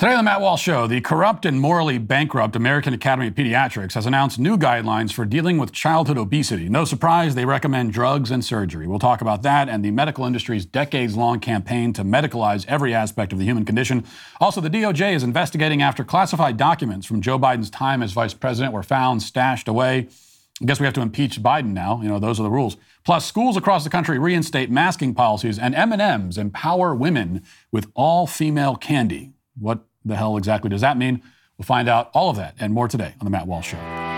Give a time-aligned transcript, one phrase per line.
[0.00, 3.92] Today on the Matt Walsh Show, the corrupt and morally bankrupt American Academy of Pediatrics
[3.92, 6.70] has announced new guidelines for dealing with childhood obesity.
[6.70, 8.86] No surprise, they recommend drugs and surgery.
[8.86, 13.34] We'll talk about that and the medical industry's decades long campaign to medicalize every aspect
[13.34, 14.06] of the human condition.
[14.40, 18.72] Also, the DOJ is investigating after classified documents from Joe Biden's time as vice president
[18.72, 20.08] were found stashed away.
[20.62, 22.00] I guess we have to impeach Biden now.
[22.00, 22.78] You know, those are the rules.
[23.04, 29.34] Plus, schools across the country reinstate masking policies, and M&Ms empower women with all-female candy.
[29.58, 31.22] What the hell exactly does that mean?
[31.58, 34.10] We'll find out all of that and more today on The Matt Walsh Show.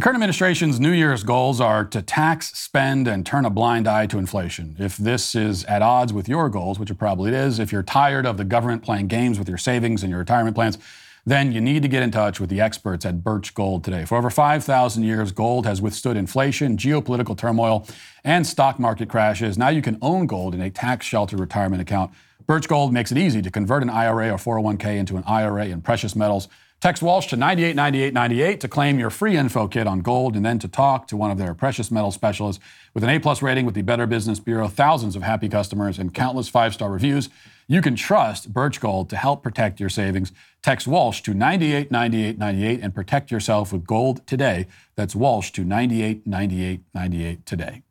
[0.00, 4.06] The current administration's New Year's goals are to tax, spend, and turn a blind eye
[4.06, 4.74] to inflation.
[4.78, 8.24] If this is at odds with your goals, which it probably is, if you're tired
[8.24, 10.78] of the government playing games with your savings and your retirement plans,
[11.26, 14.04] then you need to get in touch with the experts at Birch Gold today.
[14.04, 17.86] For over 5,000 years, gold has withstood inflation, geopolitical turmoil,
[18.24, 19.58] and stock market crashes.
[19.58, 22.12] Now you can own gold in a tax sheltered retirement account.
[22.46, 25.82] Birch Gold makes it easy to convert an IRA or 401k into an IRA in
[25.82, 26.48] precious metals.
[26.80, 30.66] Text Walsh to 989898 to claim your free info kit on gold and then to
[30.66, 32.64] talk to one of their precious metal specialists.
[32.94, 36.14] With an A plus rating with the Better Business Bureau, thousands of happy customers, and
[36.14, 37.28] countless five star reviews,
[37.70, 40.32] you can trust Birch Gold to help protect your savings.
[40.60, 44.66] Text Walsh to 989898 and protect yourself with gold today.
[44.96, 47.82] That's Walsh to 989898 today.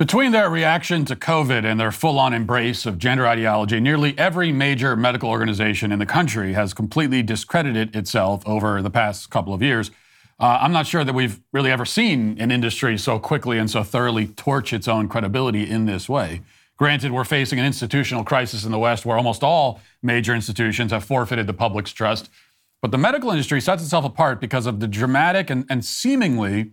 [0.00, 4.50] Between their reaction to COVID and their full on embrace of gender ideology, nearly every
[4.50, 9.62] major medical organization in the country has completely discredited itself over the past couple of
[9.62, 9.92] years.
[10.40, 13.84] Uh, I'm not sure that we've really ever seen an industry so quickly and so
[13.84, 16.42] thoroughly torch its own credibility in this way.
[16.78, 21.04] Granted, we're facing an institutional crisis in the West where almost all major institutions have
[21.04, 22.30] forfeited the public's trust.
[22.80, 26.72] But the medical industry sets itself apart because of the dramatic and, and seemingly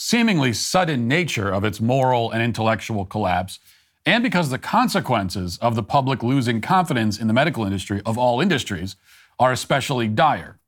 [0.00, 3.58] seemingly sudden nature of its moral and intellectual collapse,
[4.06, 8.40] and because the consequences of the public losing confidence in the medical industry, of all
[8.40, 8.96] industries,
[9.38, 10.58] are especially dire.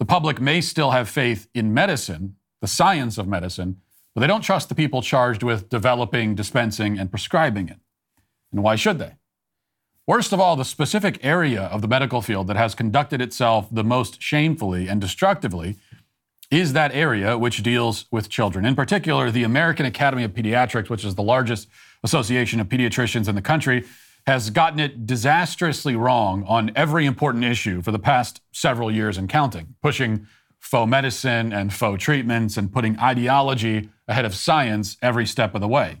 [0.00, 3.80] The public may still have faith in medicine, the science of medicine,
[4.12, 7.78] but they don't trust the people charged with developing, dispensing, and prescribing it.
[8.54, 9.16] And why should they?
[10.06, 13.82] Worst of all, the specific area of the medical field that has conducted itself the
[13.82, 15.76] most shamefully and destructively
[16.52, 18.64] is that area which deals with children.
[18.64, 21.68] In particular, the American Academy of Pediatrics, which is the largest
[22.04, 23.84] association of pediatricians in the country,
[24.26, 29.28] has gotten it disastrously wrong on every important issue for the past several years and
[29.28, 30.28] counting, pushing
[30.60, 35.68] faux medicine and faux treatments and putting ideology ahead of science every step of the
[35.68, 35.96] way.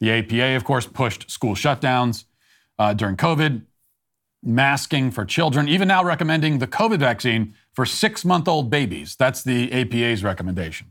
[0.00, 2.24] The APA, of course, pushed school shutdowns
[2.78, 3.62] uh, during COVID,
[4.42, 9.16] masking for children, even now recommending the COVID vaccine for six month old babies.
[9.16, 10.88] That's the APA's recommendation.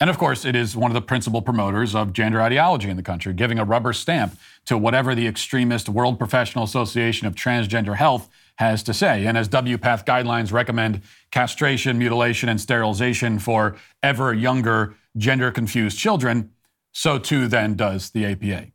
[0.00, 3.04] And of course, it is one of the principal promoters of gender ideology in the
[3.04, 8.28] country, giving a rubber stamp to whatever the extremist World Professional Association of Transgender Health
[8.56, 9.26] has to say.
[9.26, 16.50] And as WPATH guidelines recommend castration, mutilation, and sterilization for ever younger gender confused children,
[16.92, 18.68] so too then does the APA.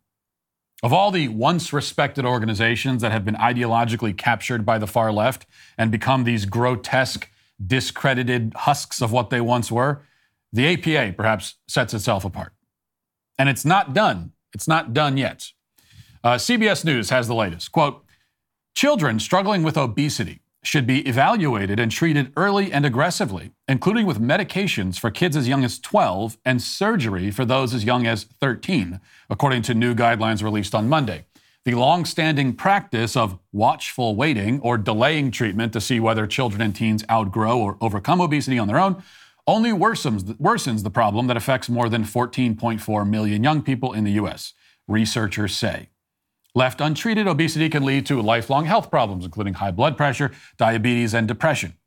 [0.84, 5.48] Of all the once respected organizations that have been ideologically captured by the far left
[5.78, 7.30] and become these grotesque,
[7.66, 10.04] discredited husks of what they once were,
[10.54, 12.54] the APA perhaps sets itself apart.
[13.40, 14.34] And it's not done.
[14.54, 15.52] It's not done yet.
[16.24, 17.72] Uh, CBS News has the latest.
[17.72, 18.04] Quote
[18.76, 25.00] Children struggling with obesity should be evaluated and treated early and aggressively, including with medications
[25.00, 29.62] for kids as young as 12 and surgery for those as young as 13, according
[29.62, 31.26] to new guidelines released on Monday.
[31.64, 37.06] The long-standing practice of watchful waiting or delaying treatment to see whether children and teens
[37.10, 39.02] outgrow or overcome obesity on their own
[39.48, 44.12] only worsens, worsens the problem that affects more than 14.4 million young people in the
[44.12, 44.54] U.S.,
[44.86, 45.88] researchers say.
[46.58, 51.28] Left untreated, obesity can lead to lifelong health problems, including high blood pressure, diabetes, and
[51.28, 51.78] depression.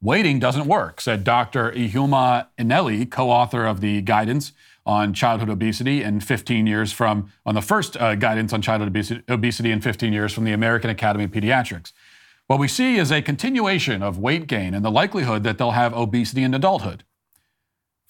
[0.00, 1.72] Waiting doesn't work, said Dr.
[1.72, 4.52] Ihuoma Eneli, co author of the guidance
[4.86, 9.24] on childhood obesity in 15 years from, on the first uh, guidance on childhood obesity,
[9.28, 11.90] obesity in 15 years from the American Academy of Pediatrics.
[12.46, 15.92] What we see is a continuation of weight gain and the likelihood that they'll have
[15.94, 17.02] obesity in adulthood.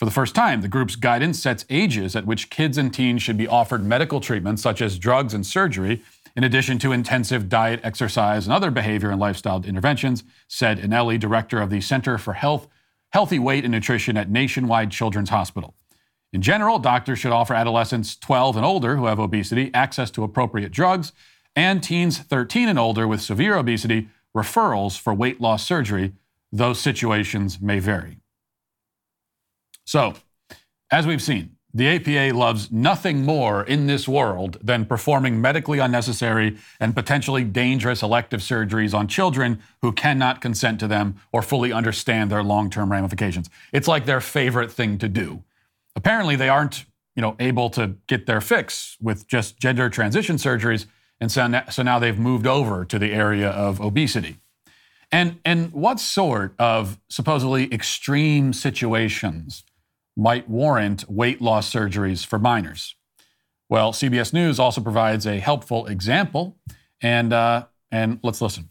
[0.03, 3.37] For the first time, the group's guidance sets ages at which kids and teens should
[3.37, 6.03] be offered medical treatments such as drugs and surgery,
[6.35, 11.61] in addition to intensive diet, exercise, and other behavior and lifestyle interventions, said Eneli, director
[11.61, 12.67] of the Center for Health,
[13.11, 15.77] Healthy Weight and Nutrition at Nationwide Children's Hospital.
[16.33, 20.73] In general, doctors should offer adolescents 12 and older who have obesity access to appropriate
[20.73, 21.13] drugs,
[21.55, 26.15] and teens 13 and older with severe obesity referrals for weight loss surgery.
[26.51, 28.22] Those situations may vary.
[29.85, 30.15] So,
[30.91, 36.59] as we've seen, The APA loves nothing more in this world than performing medically unnecessary
[36.79, 42.31] and potentially dangerous elective surgeries on children who cannot consent to them or fully understand
[42.31, 43.49] their long term ramifications.
[43.73, 45.45] It's like their favorite thing to do.
[45.97, 46.85] Apparently, they aren't
[47.17, 50.87] you know, able to get their fix with just gender transition surgeries.
[51.21, 54.37] And so now, so now they've moved over to the area of obesity.
[55.11, 59.65] And, and what sort of supposedly extreme situations
[60.17, 62.97] might warrant weight loss surgeries for minors.
[63.69, 66.59] Well, CBS News also provides a helpful example,
[67.01, 68.69] and, uh, and let's listen.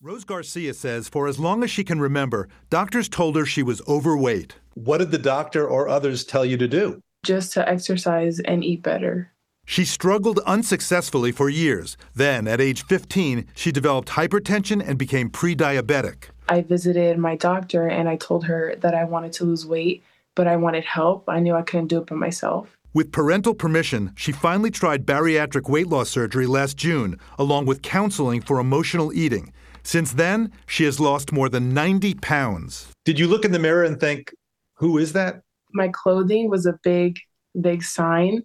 [0.00, 3.82] Rose Garcia says for as long as she can remember, doctors told her she was
[3.88, 4.56] overweight.
[4.74, 7.00] What did the doctor or others tell you to do?
[7.24, 9.32] Just to exercise and eat better.
[9.64, 11.96] She struggled unsuccessfully for years.
[12.14, 16.28] Then, at age 15, she developed hypertension and became pre diabetic.
[16.48, 20.04] I visited my doctor and I told her that I wanted to lose weight,
[20.36, 21.24] but I wanted help.
[21.28, 22.76] I knew I couldn't do it by myself.
[22.94, 28.40] With parental permission, she finally tried bariatric weight loss surgery last June, along with counseling
[28.40, 29.52] for emotional eating.
[29.82, 32.92] Since then, she has lost more than 90 pounds.
[33.04, 34.32] Did you look in the mirror and think,
[34.74, 35.42] who is that?
[35.72, 37.18] My clothing was a big,
[37.60, 38.42] big sign.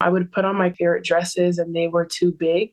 [0.00, 2.72] I would put on my favorite dresses and they were too big.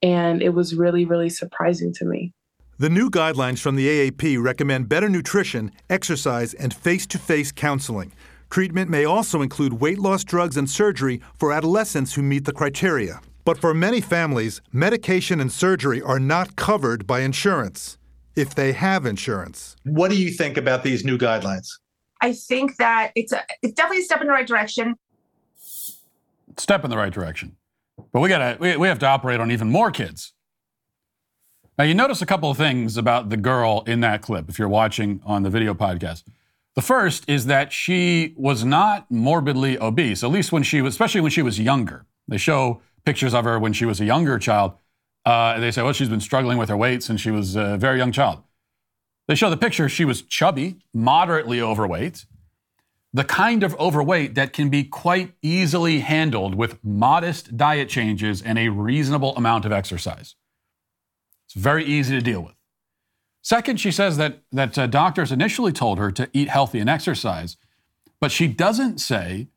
[0.00, 2.32] And it was really, really surprising to me.
[2.78, 8.12] The new guidelines from the AAP recommend better nutrition, exercise, and face to face counseling.
[8.50, 13.20] Treatment may also include weight loss drugs and surgery for adolescents who meet the criteria.
[13.44, 17.98] But for many families, medication and surgery are not covered by insurance,
[18.36, 19.76] if they have insurance.
[19.84, 21.68] What do you think about these new guidelines?
[22.22, 24.94] I think that it's a it's definitely a step in the right direction.
[26.56, 27.56] Step in the right direction.
[28.12, 30.32] But we gotta we, we have to operate on even more kids.
[31.78, 34.68] Now, you notice a couple of things about the girl in that clip if you're
[34.68, 36.24] watching on the video podcast.
[36.74, 41.22] The first is that she was not morbidly obese, at least when she was, especially
[41.22, 42.04] when she was younger.
[42.28, 44.74] They show pictures of her when she was a younger child.
[45.24, 47.98] Uh, they say, well, she's been struggling with her weight since she was a very
[47.98, 48.42] young child.
[49.26, 52.26] They show the picture, she was chubby, moderately overweight,
[53.14, 58.58] the kind of overweight that can be quite easily handled with modest diet changes and
[58.58, 60.34] a reasonable amount of exercise.
[61.54, 62.54] It's very easy to deal with.
[63.42, 67.58] Second, she says that, that uh, doctors initially told her to eat healthy and exercise,
[68.20, 69.48] but she doesn't say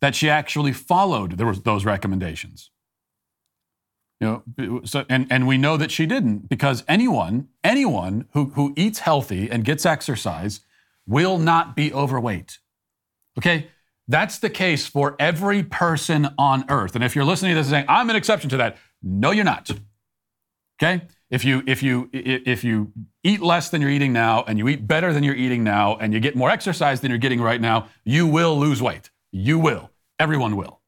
[0.00, 2.70] that she actually followed those recommendations.
[4.20, 8.72] You know, so, and, and we know that she didn't because anyone, anyone who, who
[8.74, 10.60] eats healthy and gets exercise
[11.06, 12.58] will not be overweight.
[13.36, 13.68] Okay?
[14.08, 16.94] That's the case for every person on earth.
[16.94, 19.44] And if you're listening to this and saying, I'm an exception to that, no, you're
[19.44, 19.70] not.
[20.80, 21.02] Okay?
[21.34, 22.92] If you if you if you
[23.24, 26.14] eat less than you're eating now and you eat better than you're eating now and
[26.14, 29.10] you get more exercise than you're getting right now, you will lose weight.
[29.32, 29.90] You will.
[30.20, 30.80] Everyone will.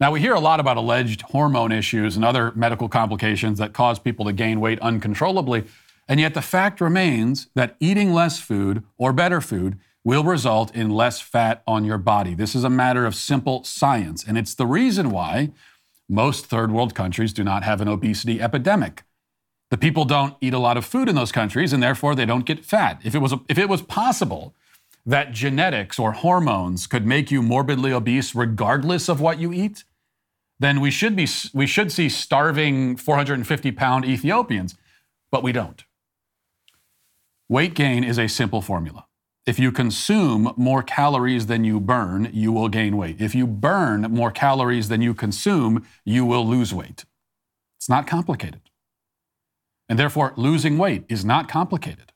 [0.00, 4.00] Now we hear a lot about alleged hormone issues and other medical complications that cause
[4.00, 5.62] people to gain weight uncontrollably,
[6.08, 10.90] and yet the fact remains that eating less food or better food will result in
[10.90, 12.34] less fat on your body.
[12.34, 15.52] This is a matter of simple science, and it's the reason why
[16.08, 19.04] most third world countries do not have an obesity epidemic.
[19.70, 22.46] The people don't eat a lot of food in those countries, and therefore they don't
[22.46, 23.00] get fat.
[23.02, 24.54] If it was, if it was possible
[25.06, 29.84] that genetics or hormones could make you morbidly obese regardless of what you eat,
[30.58, 34.76] then we should, be, we should see starving 450 pound Ethiopians,
[35.30, 35.84] but we don't.
[37.48, 39.06] Weight gain is a simple formula.
[39.46, 43.20] If you consume more calories than you burn, you will gain weight.
[43.20, 47.04] If you burn more calories than you consume, you will lose weight.
[47.78, 48.62] It's not complicated.
[49.86, 52.12] And therefore, losing weight is not complicated.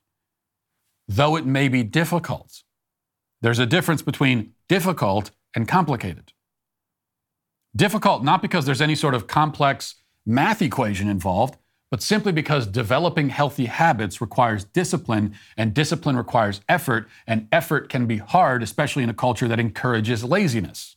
[1.07, 2.63] Though it may be difficult,
[3.43, 6.33] there's a difference between difficult and complicated.
[7.77, 11.59] Difficult not because there's any sort of complex math equation involved,
[11.91, 18.07] but simply because developing healthy habits requires discipline, and discipline requires effort, and effort can
[18.07, 20.97] be hard, especially in a culture that encourages laziness.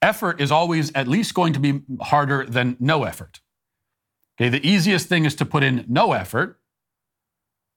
[0.00, 3.40] Effort is always at least going to be harder than no effort.
[4.36, 6.60] Okay, the easiest thing is to put in no effort,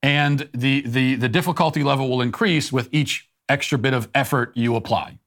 [0.03, 4.75] and the, the, the difficulty level will increase with each extra bit of effort you
[4.75, 5.17] apply.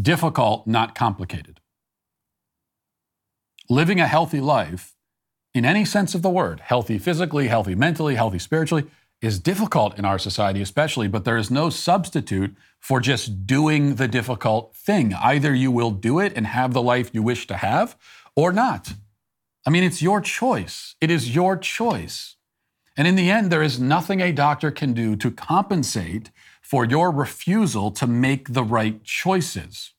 [0.00, 1.59] Difficult, not complicated
[3.70, 4.96] living a healthy life,
[5.54, 8.84] in any sense of the word, healthy physically, healthy mentally, healthy spiritually,
[9.22, 14.08] is difficult in our society, especially, but there is no substitute for just doing the
[14.08, 15.14] difficult thing.
[15.14, 17.96] Either you will do it and have the life you wish to have
[18.34, 18.94] or not.
[19.66, 20.96] I mean, it's your choice.
[21.00, 22.36] It is your choice.
[22.96, 27.10] And in the end, there is nothing a doctor can do to compensate for your
[27.10, 29.92] refusal to make the right choices.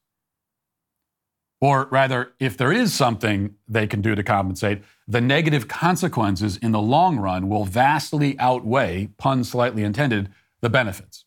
[1.61, 6.71] Or rather, if there is something they can do to compensate, the negative consequences in
[6.71, 11.23] the long run will vastly outweigh, pun slightly intended, the benefits.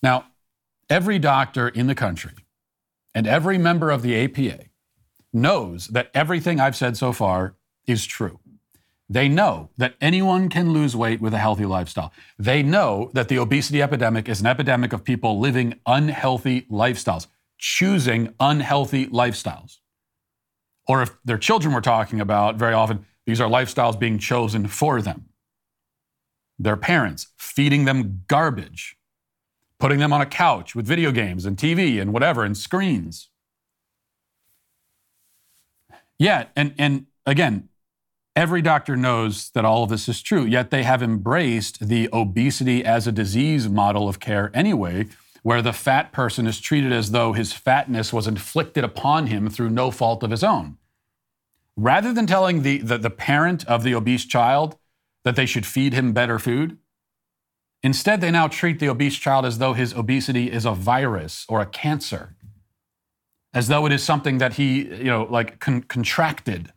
[0.00, 0.26] Now,
[0.88, 2.34] every doctor in the country
[3.14, 4.66] and every member of the APA
[5.32, 8.38] knows that everything I've said so far is true.
[9.08, 12.12] They know that anyone can lose weight with a healthy lifestyle.
[12.38, 17.26] They know that the obesity epidemic is an epidemic of people living unhealthy lifestyles,
[17.64, 19.78] choosing unhealthy lifestyles.
[20.86, 25.00] Or if their children we're talking about, very often these are lifestyles being chosen for
[25.00, 25.30] them.
[26.58, 28.98] Their parents feeding them garbage,
[29.80, 33.30] putting them on a couch with video games and TV and whatever and screens.
[36.18, 37.70] Yeah, and and again,
[38.36, 42.84] every doctor knows that all of this is true, yet they have embraced the obesity
[42.84, 45.06] as a disease model of care anyway,
[45.44, 49.68] where the fat person is treated as though his fatness was inflicted upon him through
[49.68, 50.78] no fault of his own.
[51.76, 54.78] Rather than telling the, the, the parent of the obese child
[55.22, 56.78] that they should feed him better food,
[57.82, 61.60] instead they now treat the obese child as though his obesity is a virus or
[61.60, 62.36] a cancer
[63.52, 66.72] as though it is something that he, you know, like con- contracted.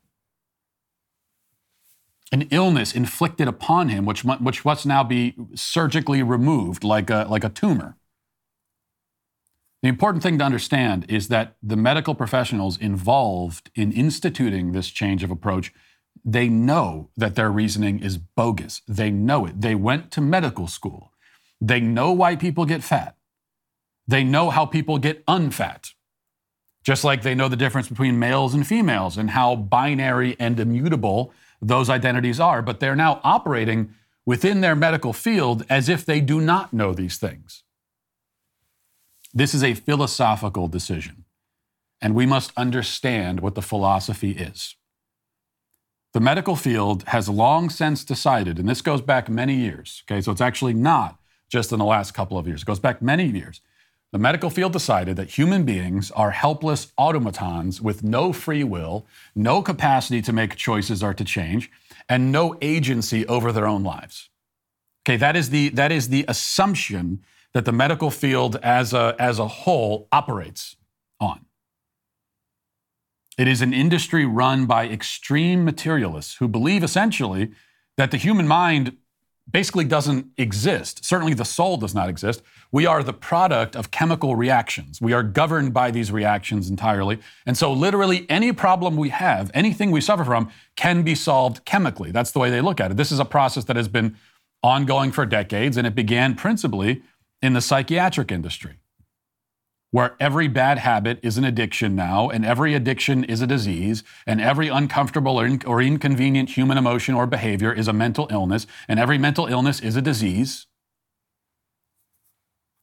[2.34, 7.46] An illness inflicted upon him, which, which must now be surgically removed like a, like
[7.46, 7.96] a tumor.
[9.88, 15.24] The important thing to understand is that the medical professionals involved in instituting this change
[15.24, 15.74] of approach,
[16.26, 18.82] they know that their reasoning is bogus.
[18.86, 19.62] They know it.
[19.62, 21.14] They went to medical school.
[21.62, 23.16] They know why people get fat.
[24.06, 25.94] They know how people get unfat
[26.84, 31.32] just like they know the difference between males and females and how binary and immutable
[31.62, 32.62] those identities are.
[32.62, 33.94] But they're now operating
[34.26, 37.64] within their medical field as if they do not know these things.
[39.38, 41.26] This is a philosophical decision,
[42.02, 44.76] and we must understand what the philosophy is.
[46.14, 50.32] The medical field has long since decided, and this goes back many years, okay, so
[50.32, 53.62] it's actually not just in the last couple of years, it goes back many years
[54.14, 59.62] the medical field decided that human beings are helpless automatons with no free will, no
[59.62, 61.70] capacity to make choices or to change,
[62.08, 64.30] and no agency over their own lives.
[65.06, 67.22] Okay, that is the, that is the assumption
[67.58, 70.76] that the medical field as a, as a whole operates
[71.20, 71.44] on.
[73.36, 77.50] It is an industry run by extreme materialists who believe essentially
[77.98, 78.96] that the human mind
[79.52, 81.04] basically doesn't exist.
[81.04, 82.44] Certainly the soul does not exist.
[82.72, 85.02] We are the product of chemical reactions.
[85.02, 87.18] We are governed by these reactions entirely.
[87.48, 92.12] And so, literally, any problem we have, anything we suffer from, can be solved chemically.
[92.12, 92.98] That's the way they look at it.
[92.98, 94.16] This is a process that has been
[94.62, 97.02] ongoing for decades, and it began principally
[97.42, 98.78] in the psychiatric industry
[99.92, 104.42] where every bad habit is an addiction now, and every addiction is a disease, and
[104.42, 109.00] every uncomfortable or, in, or, inconvenient human emotion or behavior is a mental illness, and
[109.00, 110.68] every mental illness is a disease.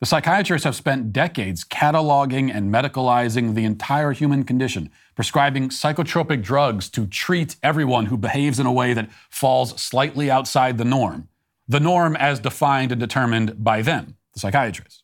[0.00, 6.88] The psychiatrists have spent decades cataloging and medicalizing the entire human condition, prescribing psychotropic drugs
[6.90, 11.28] to treat everyone who behaves in a way that falls slightly outside the norm,
[11.68, 15.02] the norm as defined and determined by them, the psychiatrists.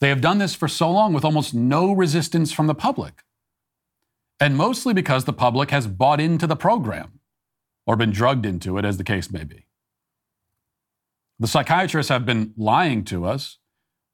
[0.00, 3.22] They have done this for so long with almost no resistance from the public.
[4.40, 7.20] And mostly because the public has bought into the program
[7.86, 9.66] or been drugged into it, as the case may be.
[11.38, 13.58] The psychiatrists have been lying to us,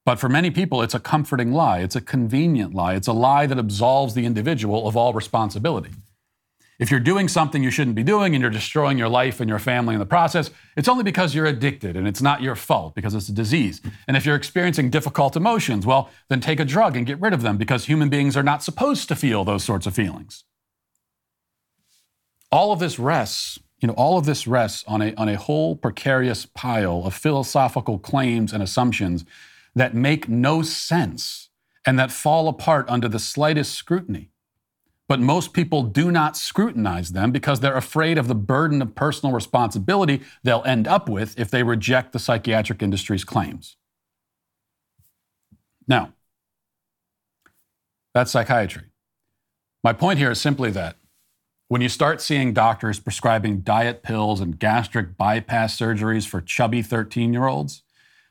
[0.05, 1.81] but for many people, it's a comforting lie.
[1.81, 2.95] It's a convenient lie.
[2.95, 5.91] It's a lie that absolves the individual of all responsibility.
[6.81, 9.59] If you're doing something you shouldn't be doing and you're destroying your life and your
[9.59, 13.15] family in the process, it's only because you're addicted and it's not your fault because
[13.15, 13.83] it's a disease.
[14.09, 17.43] And if you're experiencing difficult emotions, well, then take a drug and get rid of
[17.43, 20.45] them because human beings are not supposed to feel those sorts of feelings.
[22.51, 25.77] All of this rests, you know, all of this rests on a, on a whole
[25.77, 29.27] precarious pile of philosophical claims and assumptions
[29.75, 31.51] that make no sense
[31.85, 34.30] and that fall apart under the slightest scrutiny
[35.11, 39.35] but most people do not scrutinize them because they're afraid of the burden of personal
[39.35, 43.77] responsibility they'll end up with if they reject the psychiatric industry's claims.
[45.89, 46.13] Now,
[48.15, 48.85] that's psychiatry.
[49.83, 50.95] My point here is simply that
[51.67, 57.33] when you start seeing doctors prescribing diet pills and gastric bypass surgeries for chubby 13
[57.33, 57.83] year olds,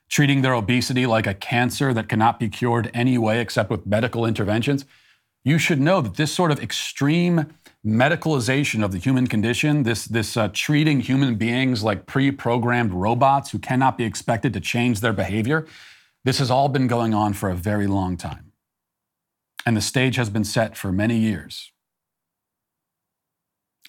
[0.07, 4.25] treating their obesity like a cancer that cannot be cured any way except with medical
[4.25, 4.85] interventions,
[5.49, 7.47] you should know that this sort of extreme
[7.85, 13.51] medicalization of the human condition, this, this uh, treating human beings like pre programmed robots
[13.51, 15.65] who cannot be expected to change their behavior,
[16.23, 18.51] this has all been going on for a very long time.
[19.65, 21.71] And the stage has been set for many years.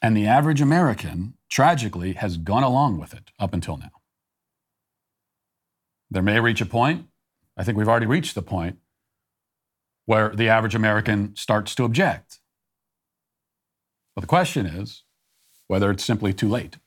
[0.02, 3.90] And the average American, tragically, has gone along with it up until now.
[6.10, 7.06] There may reach a point,
[7.56, 8.78] I think we've already reached the point,
[10.10, 12.40] where the average American starts to object.
[14.16, 15.04] But the question is
[15.68, 16.78] whether it's simply too late.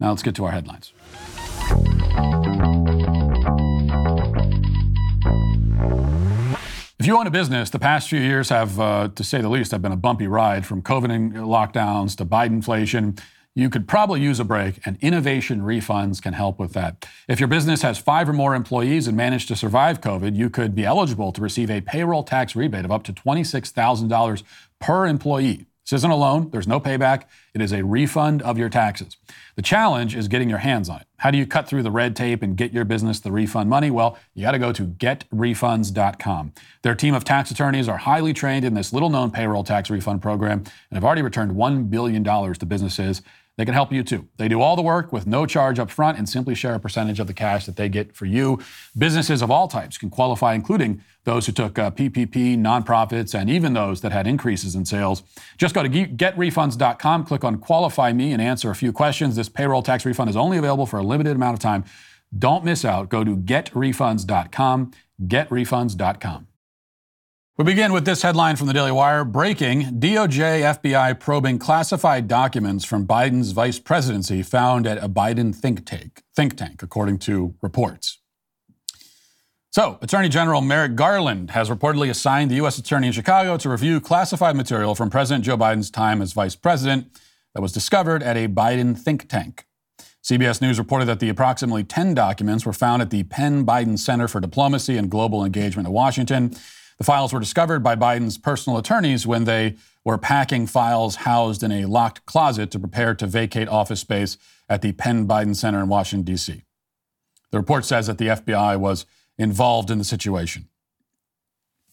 [0.00, 0.94] Now let's get to our headlines.
[6.98, 9.72] If you own a business, the past few years have, uh, to say the least,
[9.72, 13.18] have been a bumpy ride from COVID lockdowns to Biden inflation.
[13.58, 17.08] You could probably use a break, and innovation refunds can help with that.
[17.26, 20.74] If your business has five or more employees and managed to survive COVID, you could
[20.74, 24.42] be eligible to receive a payroll tax rebate of up to $26,000
[24.78, 25.64] per employee.
[25.84, 27.26] This isn't a loan, there's no payback.
[27.54, 29.16] It is a refund of your taxes.
[29.54, 31.06] The challenge is getting your hands on it.
[31.18, 33.90] How do you cut through the red tape and get your business the refund money?
[33.90, 36.52] Well, you got to go to getrefunds.com.
[36.82, 40.20] Their team of tax attorneys are highly trained in this little known payroll tax refund
[40.20, 43.22] program and have already returned $1 billion to businesses
[43.56, 44.28] they can help you too.
[44.36, 47.18] They do all the work with no charge up front and simply share a percentage
[47.18, 48.60] of the cash that they get for you.
[48.96, 53.72] Businesses of all types can qualify, including those who took uh, PPP, nonprofits, and even
[53.72, 55.22] those that had increases in sales.
[55.56, 59.36] Just go to getrefunds.com, click on Qualify Me, and answer a few questions.
[59.36, 61.84] This payroll tax refund is only available for a limited amount of time.
[62.36, 63.08] Don't miss out.
[63.08, 64.92] Go to getrefunds.com,
[65.26, 66.46] getrefunds.com.
[67.58, 72.84] We begin with this headline from the Daily Wire breaking DOJ FBI probing classified documents
[72.84, 78.18] from Biden's vice presidency found at a Biden think tank, think tank according to reports.
[79.70, 82.76] So, Attorney General Merrick Garland has reportedly assigned the U.S.
[82.76, 87.06] Attorney in Chicago to review classified material from President Joe Biden's time as vice president
[87.54, 89.64] that was discovered at a Biden think tank.
[90.22, 94.28] CBS News reported that the approximately 10 documents were found at the Penn Biden Center
[94.28, 96.54] for Diplomacy and Global Engagement in Washington
[96.98, 101.72] the files were discovered by Biden's personal attorneys when they were packing files housed in
[101.72, 105.88] a locked closet to prepare to vacate office space at the Penn Biden Center in
[105.88, 106.62] Washington, D.C.
[107.50, 109.04] The report says that the FBI was
[109.38, 110.68] involved in the situation.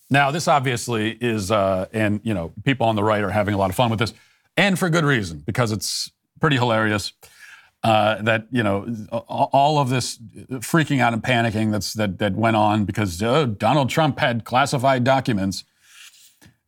[0.10, 3.58] Now, this obviously is, uh, and you know, people on the right are having a
[3.58, 4.14] lot of fun with this,
[4.56, 7.14] and for good reason, because it's pretty hilarious
[7.84, 12.56] uh, that you know all of this freaking out and panicking that's that that went
[12.56, 15.64] on because uh, Donald Trump had classified documents.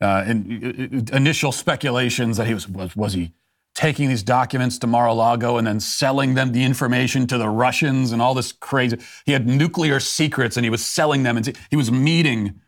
[0.01, 3.31] Uh, and uh, initial speculations that he was, was was he
[3.75, 8.21] taking these documents to Mar-a-Lago and then selling them the information to the Russians and
[8.21, 8.97] all this crazy.
[9.25, 11.35] He had nuclear secrets and he was selling them.
[11.35, 12.61] And he was meeting,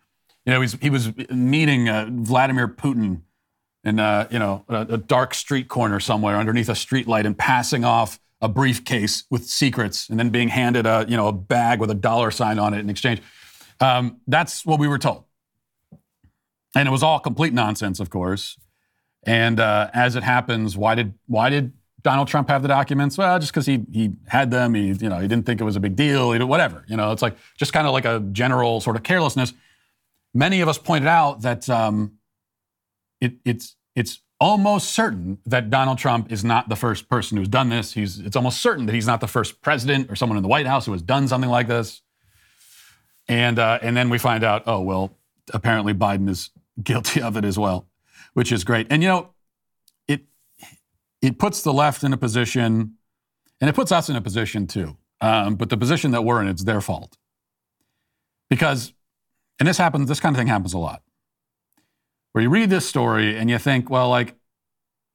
[0.45, 3.21] you know, he was meeting uh, Vladimir Putin
[3.86, 7.86] in, uh, you know, a, a, dark street corner somewhere underneath a streetlight and passing
[7.86, 11.89] off a briefcase with secrets and then being handed a you know a bag with
[11.89, 13.21] a dollar sign on it in exchange.
[13.80, 15.23] Um, that's what we were told,
[16.76, 18.58] and it was all complete nonsense, of course.
[19.26, 23.17] And uh, as it happens, why did why did Donald Trump have the documents?
[23.17, 24.73] Well, just because he he had them.
[24.73, 26.32] He you know he didn't think it was a big deal.
[26.32, 26.86] He, whatever.
[26.88, 29.54] You know, it's like just kind of like a general sort of carelessness.
[30.34, 32.13] Many of us pointed out that um,
[33.19, 37.69] it, it's it's almost certain that Donald Trump is not the first person who's done
[37.69, 37.93] this.
[37.93, 40.67] He's, it's almost certain that he's not the first president or someone in the White
[40.67, 42.02] House who has done something like this.
[43.28, 45.17] And, uh, and then we find out, oh, well,
[45.54, 46.52] apparently Biden is
[46.84, 47.88] guilty of it as well,
[48.34, 48.88] which is great.
[48.89, 49.34] And, you know,
[50.08, 50.21] it,
[51.21, 52.95] it puts the left in a position,
[53.60, 54.97] and it puts us in a position too.
[55.19, 57.17] Um, but the position that we're in, it's their fault.
[58.50, 58.93] Because,
[59.60, 61.02] and this happens, this kind of thing happens a lot
[62.38, 64.36] where you read this story and you think, well, like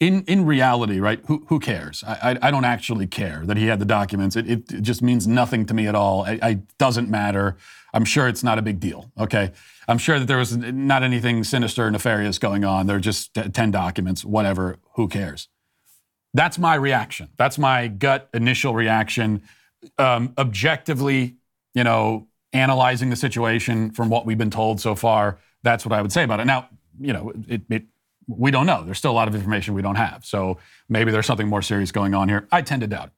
[0.01, 1.21] in, in reality, right?
[1.27, 2.03] Who, who cares?
[2.05, 4.35] I, I, I don't actually care that he had the documents.
[4.35, 6.25] It, it, it just means nothing to me at all.
[6.25, 7.57] It doesn't matter.
[7.95, 9.13] I'm sure it's not a big deal.
[9.17, 9.53] Okay.
[9.87, 12.89] I'm sure that there was not anything sinister or nefarious going on.
[12.89, 14.81] They're just 10 documents, whatever.
[14.97, 15.47] Who cares?
[16.35, 17.29] That's my reaction.
[17.37, 19.43] That's my gut initial reaction.
[19.97, 21.37] Um, objectively,
[21.73, 26.03] you know, analyzing the situation from what we've been told so far, that's what I
[26.03, 26.47] would say about it.
[26.47, 26.69] Now,
[27.01, 27.85] you know, it, it,
[28.27, 28.85] we don't know.
[28.85, 30.25] There's still a lot of information we don't have.
[30.25, 32.47] So maybe there's something more serious going on here.
[32.53, 33.13] I tend to doubt it.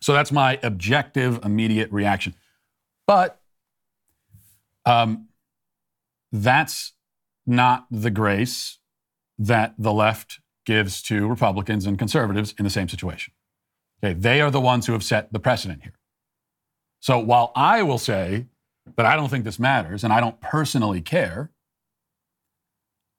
[0.00, 2.34] So that's my objective, immediate reaction.
[3.06, 3.40] But
[4.84, 5.28] um,
[6.32, 6.92] that's
[7.46, 8.78] not the grace
[9.38, 13.32] that the left gives to Republicans and conservatives in the same situation.
[14.02, 15.94] Okay, they are the ones who have set the precedent here.
[17.00, 18.46] So while I will say
[18.96, 21.50] that I don't think this matters and I don't personally care,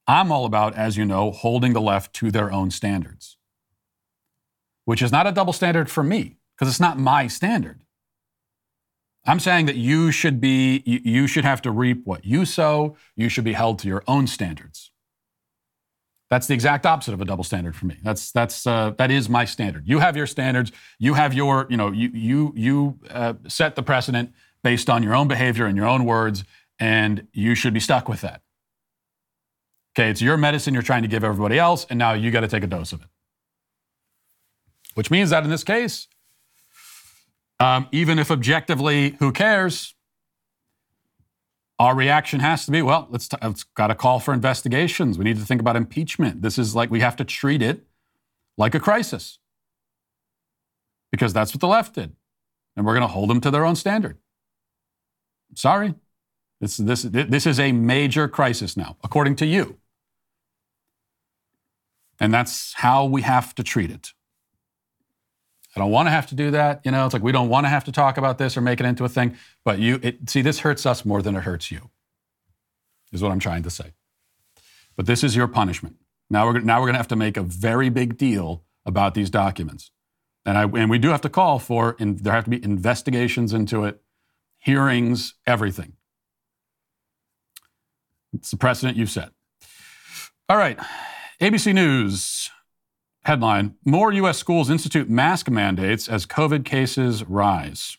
[0.07, 3.37] I'm all about, as you know, holding the left to their own standards,
[4.85, 7.81] which is not a double standard for me because it's not my standard.
[9.25, 12.95] I'm saying that you should be, you should have to reap what you sow.
[13.17, 14.91] You should be held to your own standards.
[16.29, 17.97] That's the exact opposite of a double standard for me.
[18.03, 19.87] That's that's uh, that is my standard.
[19.87, 20.73] You have your standards.
[20.99, 25.15] You have your, you know, you you you uh, set the precedent based on your
[25.15, 26.43] own behavior and your own words,
[26.79, 28.41] and you should be stuck with that.
[29.97, 32.47] Okay, it's your medicine you're trying to give everybody else, and now you got to
[32.47, 33.07] take a dose of it.
[34.93, 36.07] Which means that in this case,
[37.59, 39.95] um, even if objectively, who cares?
[41.79, 45.17] Our reaction has to be, well, let's, t- let's got to call for investigations.
[45.17, 46.43] We need to think about impeachment.
[46.43, 47.87] This is like we have to treat it
[48.55, 49.39] like a crisis
[51.11, 52.15] because that's what the left did,
[52.75, 54.19] and we're going to hold them to their own standard.
[55.55, 55.95] Sorry,
[56.61, 59.79] this this this is a major crisis now, according to you.
[62.19, 64.13] And that's how we have to treat it.
[65.75, 66.81] I don't want to have to do that.
[66.83, 68.79] You know, it's like we don't want to have to talk about this or make
[68.79, 69.37] it into a thing.
[69.63, 71.91] But you, it, see, this hurts us more than it hurts you,
[73.11, 73.93] is what I'm trying to say.
[74.95, 75.97] But this is your punishment.
[76.29, 79.29] Now we're, now we're going to have to make a very big deal about these
[79.29, 79.91] documents.
[80.45, 83.53] And, I, and we do have to call for, in, there have to be investigations
[83.53, 84.01] into it,
[84.57, 85.93] hearings, everything.
[88.33, 89.29] It's the precedent you've set.
[90.49, 90.79] All right.
[91.39, 92.49] ABC News
[93.25, 94.39] headline More U.S.
[94.39, 97.97] schools institute mask mandates as COVID cases rise.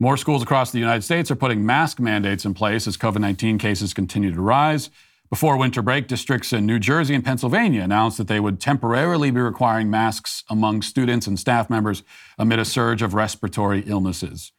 [0.00, 3.56] More schools across the United States are putting mask mandates in place as COVID 19
[3.58, 4.90] cases continue to rise.
[5.28, 9.40] Before winter break, districts in New Jersey and Pennsylvania announced that they would temporarily be
[9.40, 12.02] requiring masks among students and staff members
[12.36, 14.50] amid a surge of respiratory illnesses.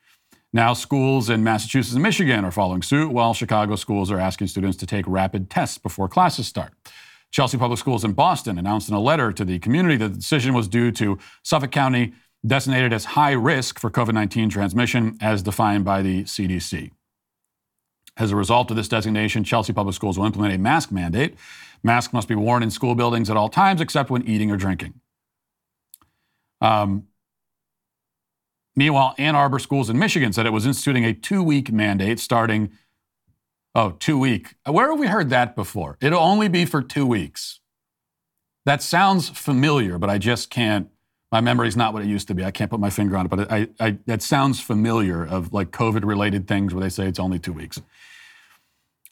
[0.54, 4.78] Now, schools in Massachusetts and Michigan are following suit, while Chicago schools are asking students
[4.78, 6.72] to take rapid tests before classes start.
[7.32, 10.54] Chelsea Public Schools in Boston announced in a letter to the community that the decision
[10.54, 12.14] was due to Suffolk County
[12.46, 16.92] designated as high risk for COVID 19 transmission as defined by the CDC.
[18.18, 21.36] As a result of this designation, Chelsea Public Schools will implement a mask mandate.
[21.84, 24.96] Masks must be worn in school buildings at all times except when eating or drinking.
[26.60, 27.08] Um,
[28.76, 32.72] meanwhile, Ann Arbor Schools in Michigan said it was instituting a two week mandate starting
[33.74, 34.56] Oh, two week.
[34.66, 35.98] Where have we heard that before?
[36.02, 37.60] It'll only be for two weeks.
[38.66, 40.90] That sounds familiar, but I just can't.
[41.32, 42.44] My memory's not what it used to be.
[42.44, 45.72] I can't put my finger on it, but I, I, that sounds familiar of like
[45.72, 47.82] COVID related things where they say it's only two weeks.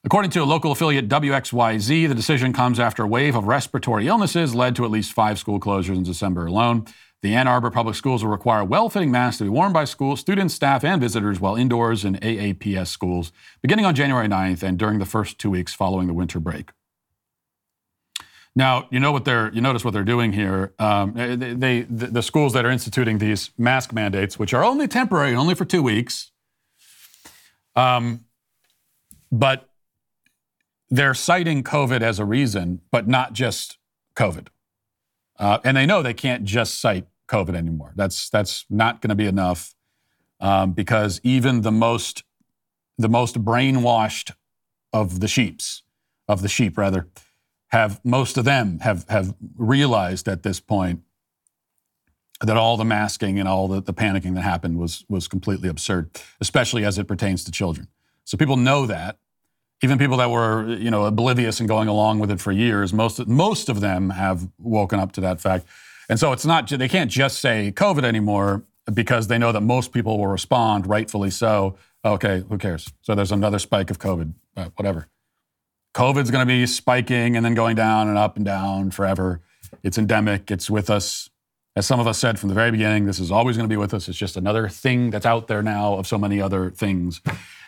[0.03, 4.53] According to a local affiliate WXYZ, the decision comes after a wave of respiratory illnesses
[4.53, 6.85] led to at least five school closures in December alone.
[7.21, 10.53] The Ann Arbor Public Schools will require well-fitting masks to be worn by school students,
[10.53, 15.05] staff, and visitors while indoors in AAPS schools, beginning on January 9th and during the
[15.05, 16.71] first two weeks following the winter break.
[18.55, 20.73] Now, you know what they're you notice what they're doing here.
[20.79, 24.87] Um, they, they the, the schools that are instituting these mask mandates, which are only
[24.87, 26.31] temporary, only for two weeks,
[27.75, 28.25] um,
[29.31, 29.69] but
[30.89, 33.77] they're citing COVID as a reason, but not just
[34.15, 34.47] COVID.
[35.37, 37.93] Uh, and they know they can't just cite COVID anymore.
[37.95, 39.75] That's that's not going to be enough
[40.39, 42.23] um, because even the most
[42.97, 44.33] the most brainwashed
[44.91, 45.83] of the sheep's
[46.27, 47.07] of the sheep rather
[47.67, 51.01] have most of them have have realized at this point
[52.41, 56.09] that all the masking and all the, the panicking that happened was was completely absurd,
[56.41, 57.87] especially as it pertains to children.
[58.23, 59.17] So people know that.
[59.81, 63.25] Even people that were, you know, oblivious and going along with it for years, most
[63.27, 65.65] most of them have woken up to that fact.
[66.09, 69.93] And so it's not they can't just say COVID anymore because they know that most
[69.93, 71.77] people will respond, rightfully so.
[72.03, 72.91] Okay, who cares?
[73.01, 75.07] So there's another spike of COVID, uh, whatever.
[75.93, 79.41] COVID's going to be spiking and then going down and up and down forever.
[79.83, 80.49] It's endemic.
[80.49, 81.29] It's with us.
[81.75, 83.77] As some of us said from the very beginning, this is always going to be
[83.77, 84.09] with us.
[84.09, 87.21] It's just another thing that's out there now of so many other things.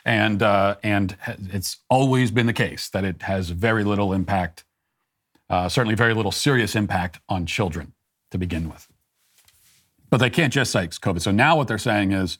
[0.04, 1.16] And, uh, and
[1.52, 4.64] it's always been the case that it has very little impact,
[5.50, 7.94] uh, certainly very little serious impact on children
[8.32, 8.88] to begin with.
[10.10, 11.22] But they can't just cite COVID.
[11.22, 12.38] So now what they're saying is,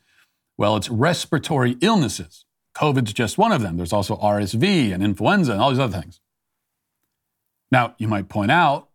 [0.58, 2.46] well, it's respiratory illnesses.
[2.76, 3.78] COVID's just one of them.
[3.78, 6.20] There's also RSV and influenza and all these other things.
[7.72, 8.90] Now, you might point out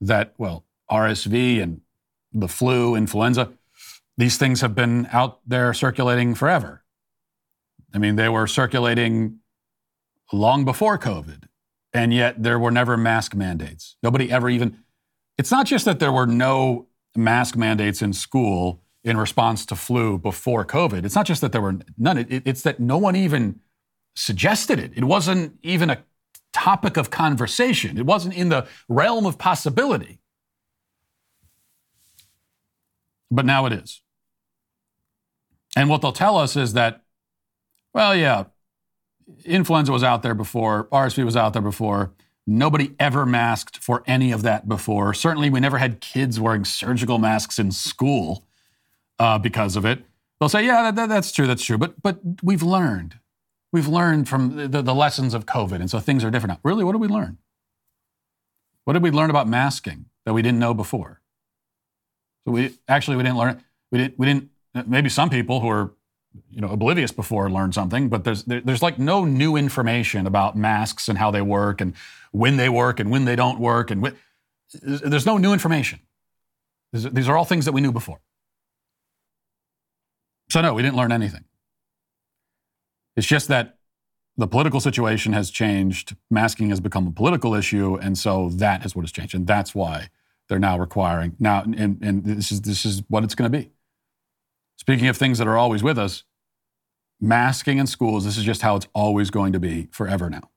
[0.00, 1.80] that, well, RSV and
[2.32, 3.52] the flu, influenza,
[4.16, 6.82] these things have been out there circulating forever.
[7.94, 9.38] I mean, they were circulating
[10.32, 11.44] long before COVID,
[11.92, 13.96] and yet there were never mask mandates.
[14.02, 14.78] Nobody ever even,
[15.38, 20.18] it's not just that there were no mask mandates in school in response to flu
[20.18, 21.04] before COVID.
[21.04, 23.60] It's not just that there were none, it, it's that no one even
[24.14, 24.92] suggested it.
[24.96, 26.02] It wasn't even a
[26.52, 27.96] topic of conversation.
[27.96, 30.18] It wasn't in the realm of possibility.
[33.30, 34.02] But now it is.
[35.76, 37.02] And what they'll tell us is that,
[37.94, 38.44] well, yeah,
[39.44, 42.12] influenza was out there before, RSV was out there before.
[42.50, 45.12] Nobody ever masked for any of that before.
[45.12, 48.46] Certainly, we never had kids wearing surgical masks in school
[49.18, 50.02] uh, because of it.
[50.40, 51.76] They'll say, yeah, that, that, that's true, that's true.
[51.76, 53.18] But, but we've learned.
[53.70, 56.60] We've learned from the, the lessons of COVID, and so things are different now.
[56.62, 57.36] Really, what did we learn?
[58.84, 61.20] What did we learn about masking that we didn't know before?
[62.46, 63.62] So we actually we didn't learn.
[63.92, 64.18] We didn't.
[64.18, 64.48] We didn't.
[64.86, 65.92] Maybe some people who are
[66.50, 70.56] you know oblivious before learned something, but there's there, there's like no new information about
[70.56, 71.94] masks and how they work and
[72.32, 74.16] when they work and when they don't work and when,
[74.82, 76.00] there's no new information.
[76.92, 78.20] These are all things that we knew before.
[80.50, 81.44] So no, we didn't learn anything.
[83.16, 83.78] It's just that
[84.36, 86.16] the political situation has changed.
[86.30, 89.74] Masking has become a political issue, and so that is what has changed, and that's
[89.74, 90.08] why
[90.48, 91.62] they're now requiring now.
[91.62, 93.70] And, and this is this is what it's going to be.
[94.78, 96.22] Speaking of things that are always with us,
[97.20, 98.24] masking in schools.
[98.24, 100.50] This is just how it's always going to be forever now.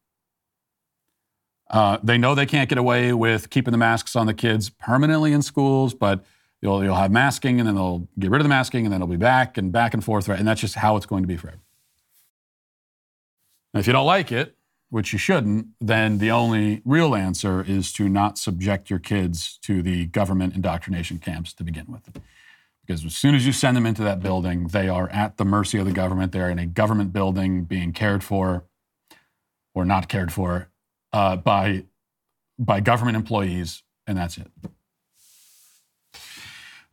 [1.70, 5.32] Uh, they know they can't get away with keeping the masks on the kids permanently
[5.32, 6.24] in schools, but
[6.62, 9.08] you'll, you'll have masking and then they'll get rid of the masking and then it'll
[9.08, 10.28] be back and back and forth.
[10.28, 10.38] Right?
[10.38, 11.60] And that's just how it's going to be forever.
[13.74, 14.58] if you don't like it,
[14.90, 19.82] which you shouldn't, then the only real answer is to not subject your kids to
[19.82, 22.10] the government indoctrination camps to begin with.
[22.92, 25.78] Because as soon as you send them into that building, they are at the mercy
[25.78, 26.34] of the government.
[26.34, 28.66] They're in a government building being cared for
[29.74, 30.68] or not cared for
[31.14, 31.86] uh, by,
[32.60, 34.52] by government employees, and that's it.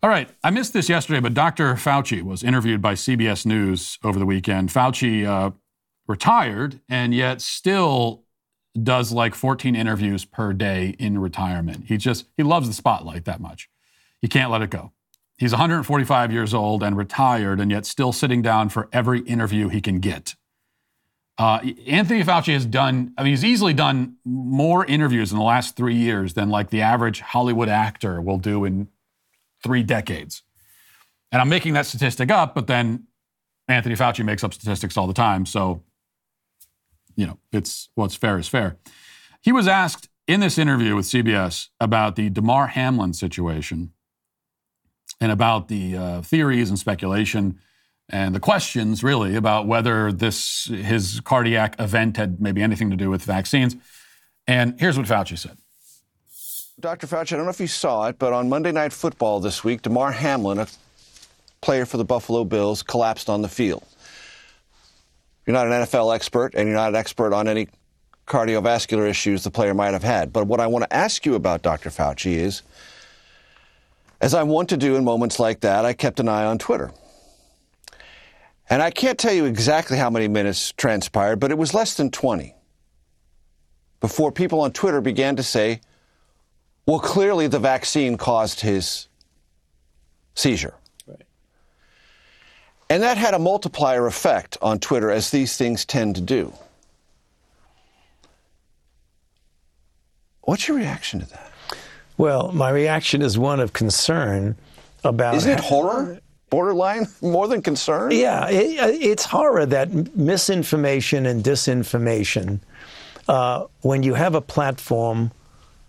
[0.00, 1.74] All right, I missed this yesterday, but Dr.
[1.74, 4.68] Fauci was interviewed by CBS News over the weekend.
[4.68, 5.50] Fauci uh,
[6.06, 8.22] retired and yet still
[8.80, 11.87] does like 14 interviews per day in retirement.
[11.88, 13.68] He just, he loves the spotlight that much.
[14.20, 14.92] He can't let it go.
[15.38, 19.81] He's 145 years old and retired, and yet still sitting down for every interview he
[19.81, 20.35] can get.
[21.38, 25.77] Uh, Anthony Fauci has done, I mean, he's easily done more interviews in the last
[25.77, 28.88] three years than like the average Hollywood actor will do in
[29.62, 30.42] three decades.
[31.31, 33.05] And I'm making that statistic up, but then
[33.68, 35.46] Anthony Fauci makes up statistics all the time.
[35.46, 35.85] So
[37.18, 38.79] you know, it's what's fair is fair.
[39.42, 43.92] He was asked in this interview with CBS about the Damar Hamlin situation
[45.20, 47.59] and about the uh, theories and speculation
[48.09, 53.11] and the questions really about whether this his cardiac event had maybe anything to do
[53.11, 53.76] with vaccines.
[54.46, 55.59] And here's what Fauci said.
[56.81, 57.07] Dr.
[57.07, 59.83] Fauci, I don't know if you saw it, but on Monday Night Football this week,
[59.83, 60.68] Damar Hamlin, a
[61.61, 63.83] player for the Buffalo Bills, collapsed on the field.
[65.44, 67.68] You're not an NFL expert, and you're not an expert on any
[68.28, 70.33] cardiovascular issues the player might have had.
[70.33, 71.90] But what I want to ask you about, Dr.
[71.90, 72.62] Fauci, is
[74.20, 76.90] as I want to do in moments like that, I kept an eye on Twitter.
[78.70, 82.11] And I can't tell you exactly how many minutes transpired, but it was less than
[82.11, 82.54] 20
[84.00, 85.81] before people on Twitter began to say,
[86.87, 89.09] well, clearly the vaccine caused his
[90.35, 90.74] seizure.
[92.90, 96.52] And that had a multiplier effect on Twitter, as these things tend to do.
[100.40, 101.47] What's your reaction to that?
[102.18, 104.57] Well, my reaction is one of concern
[105.04, 105.37] about.
[105.37, 106.20] Isn't it horror?
[106.50, 107.07] Borderline?
[107.22, 108.11] More than concern?
[108.11, 112.61] Yeah, it, it's horror that misinformation and disinformation,
[113.28, 115.31] uh, when you have a platform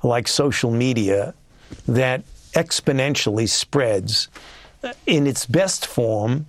[0.04, 1.34] like social media
[1.88, 4.28] that exponentially spreads
[5.06, 6.46] in its best form,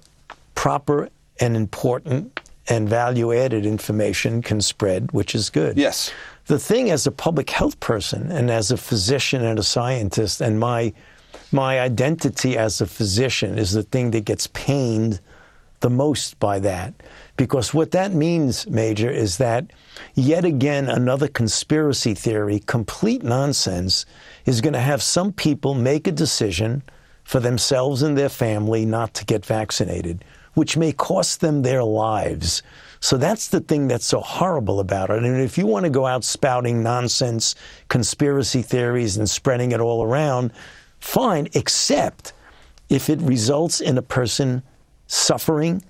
[0.54, 1.08] proper
[1.40, 5.76] and important and value added information can spread, which is good.
[5.76, 6.12] Yes.
[6.50, 10.58] The thing as a public health person and as a physician and a scientist, and
[10.58, 10.92] my
[11.52, 15.20] my identity as a physician is the thing that gets pained
[15.78, 16.92] the most by that.
[17.36, 19.70] Because what that means, Major, is that
[20.14, 24.04] yet again another conspiracy theory, complete nonsense,
[24.44, 26.82] is going to have some people make a decision
[27.22, 32.62] for themselves and their family not to get vaccinated which may cost them their lives.
[33.00, 35.24] So that's the thing that's so horrible about it.
[35.24, 37.54] And if you want to go out spouting nonsense,
[37.88, 40.52] conspiracy theories, and spreading it all around,
[41.00, 42.34] fine, except
[42.90, 44.62] if it results in a person
[45.06, 45.82] suffering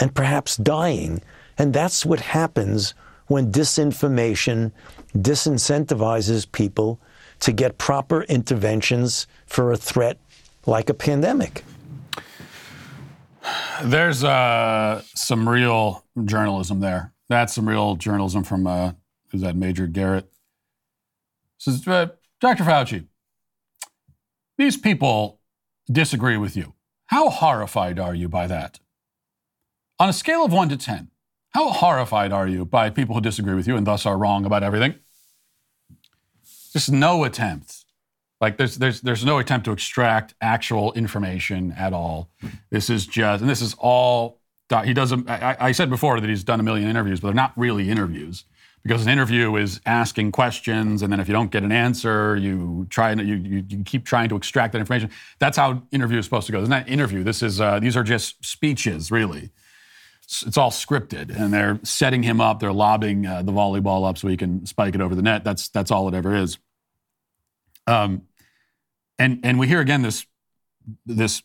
[0.00, 1.22] and perhaps dying.
[1.58, 2.94] And that's what happens
[3.28, 4.72] when disinformation
[5.16, 6.98] disincentivizes people
[7.40, 10.18] to get proper interventions for a threat
[10.66, 11.62] like a pandemic.
[13.82, 17.12] There's uh, some real journalism there.
[17.28, 18.92] That's some real journalism from uh,
[19.32, 20.30] Is that Major Garrett?
[21.58, 22.08] Says, uh,
[22.40, 22.64] Dr.
[22.64, 23.06] Fauci,
[24.56, 25.40] these people
[25.90, 26.74] disagree with you.
[27.06, 28.80] How horrified are you by that?
[29.98, 31.10] On a scale of one to 10,
[31.50, 34.62] how horrified are you by people who disagree with you and thus are wrong about
[34.62, 34.94] everything?
[36.72, 37.84] Just no attempt.
[38.40, 42.30] Like there's there's there's no attempt to extract actual information at all.
[42.70, 44.40] This is just and this is all
[44.84, 45.12] he does.
[45.12, 48.44] I, I said before that he's done a million interviews, but they're not really interviews
[48.82, 52.86] because an interview is asking questions, and then if you don't get an answer, you
[52.90, 55.10] try and you, you, you keep trying to extract that information.
[55.38, 56.60] That's how interview is supposed to go.
[56.60, 57.24] It's not interview.
[57.24, 59.50] This is uh, these are just speeches, really.
[60.22, 62.60] It's, it's, all scripted, and they're setting him up.
[62.60, 65.44] They're lobbing uh, the volleyball up so he can spike it over the net.
[65.44, 66.58] That's that's all it ever is.
[67.88, 68.22] Um,
[69.18, 70.26] and and we hear again this
[71.06, 71.42] this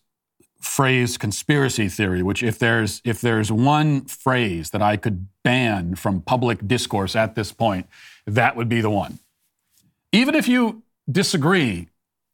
[0.59, 6.21] phrase conspiracy theory, which if there's if there's one phrase that I could ban from
[6.21, 7.87] public discourse at this point,
[8.25, 9.19] that would be the one.
[10.11, 11.89] Even if you disagree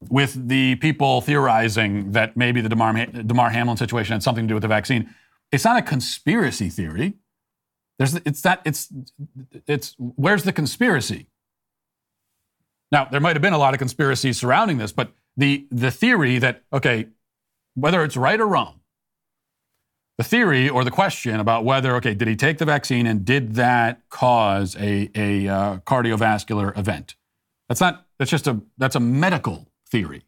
[0.09, 4.53] with the people theorizing that maybe the DeMar, Damar Hamlin situation had something to do
[4.55, 5.13] with the vaccine,
[5.51, 7.13] it's not a conspiracy theory.
[7.97, 8.89] There's it's that it's
[9.67, 11.27] it's where's the conspiracy?
[12.91, 16.39] Now, there might have been a lot of conspiracies surrounding this, but the the theory
[16.39, 17.07] that okay,
[17.75, 18.79] whether it's right or wrong,
[20.19, 23.55] the theory or the question about whether, okay, did he take the vaccine and did
[23.55, 27.15] that cause a, a uh, cardiovascular event?
[27.69, 30.25] That's not, that's just a, that's a medical theory,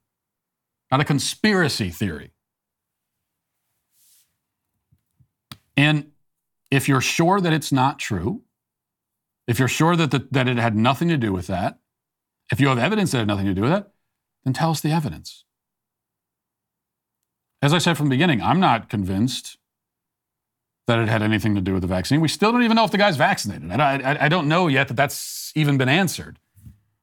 [0.92, 2.32] not a conspiracy theory.
[5.76, 6.12] And
[6.72, 8.44] if you're sure that it's not true,
[9.46, 11.80] if you're sure that, the, that it had nothing to do with that,
[12.52, 13.86] if you have evidence that had nothing to do with it,
[14.44, 15.46] then tell us the evidence.
[17.62, 19.58] As I said from the beginning, I'm not convinced
[20.88, 22.22] that it had anything to do with the vaccine.
[22.22, 23.72] We still don't even know if the guy's vaccinated.
[23.72, 26.40] I, I, I don't know yet that that's even been answered.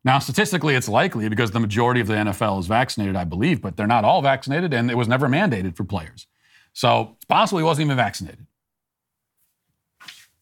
[0.04, 3.76] Now, statistically, it's likely because the majority of the NFL is vaccinated, I believe, but
[3.76, 6.26] they're not all vaccinated, and it was never mandated for players.
[6.72, 8.46] So it's possible he wasn't even vaccinated.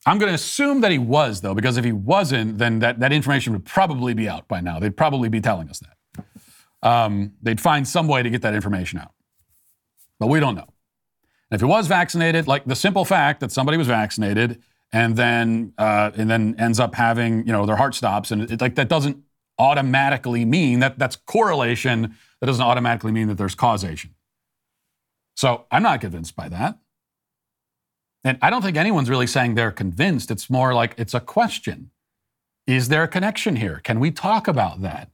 [0.06, 3.12] I'm going to assume that he was, though, because if he wasn't, then that, that
[3.12, 4.78] information would probably be out by now.
[4.78, 6.24] They'd probably be telling us that.
[6.88, 9.10] Um, they'd find some way to get that information out
[10.18, 10.68] but we don't know.
[11.50, 15.72] And if he was vaccinated, like the simple fact that somebody was vaccinated and then
[15.78, 18.88] uh, and then ends up having you know their heart stops and it, like that
[18.88, 19.22] doesn't
[19.58, 22.16] automatically mean that that's correlation.
[22.40, 24.14] That doesn't automatically mean that there's causation.
[25.34, 26.78] So I'm not convinced by that.
[28.26, 30.32] And I don't think anyone's really saying they're convinced.
[30.32, 31.92] It's more like it's a question.
[32.66, 33.80] Is there a connection here?
[33.84, 35.12] Can we talk about that?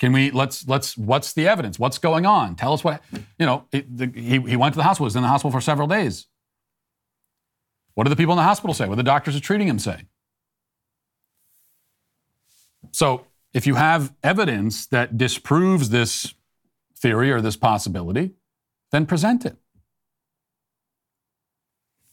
[0.00, 1.78] Can we let's let's what's the evidence?
[1.78, 2.56] What's going on?
[2.56, 3.04] Tell us what
[3.38, 3.66] you know.
[3.70, 5.04] It, the, he he went to the hospital.
[5.04, 6.26] He Was in the hospital for several days.
[7.94, 8.86] What do the people in the hospital say?
[8.86, 10.06] What do the doctors are treating him say?
[12.90, 16.34] So if you have evidence that disproves this
[16.96, 18.32] theory or this possibility,
[18.90, 19.56] then present it.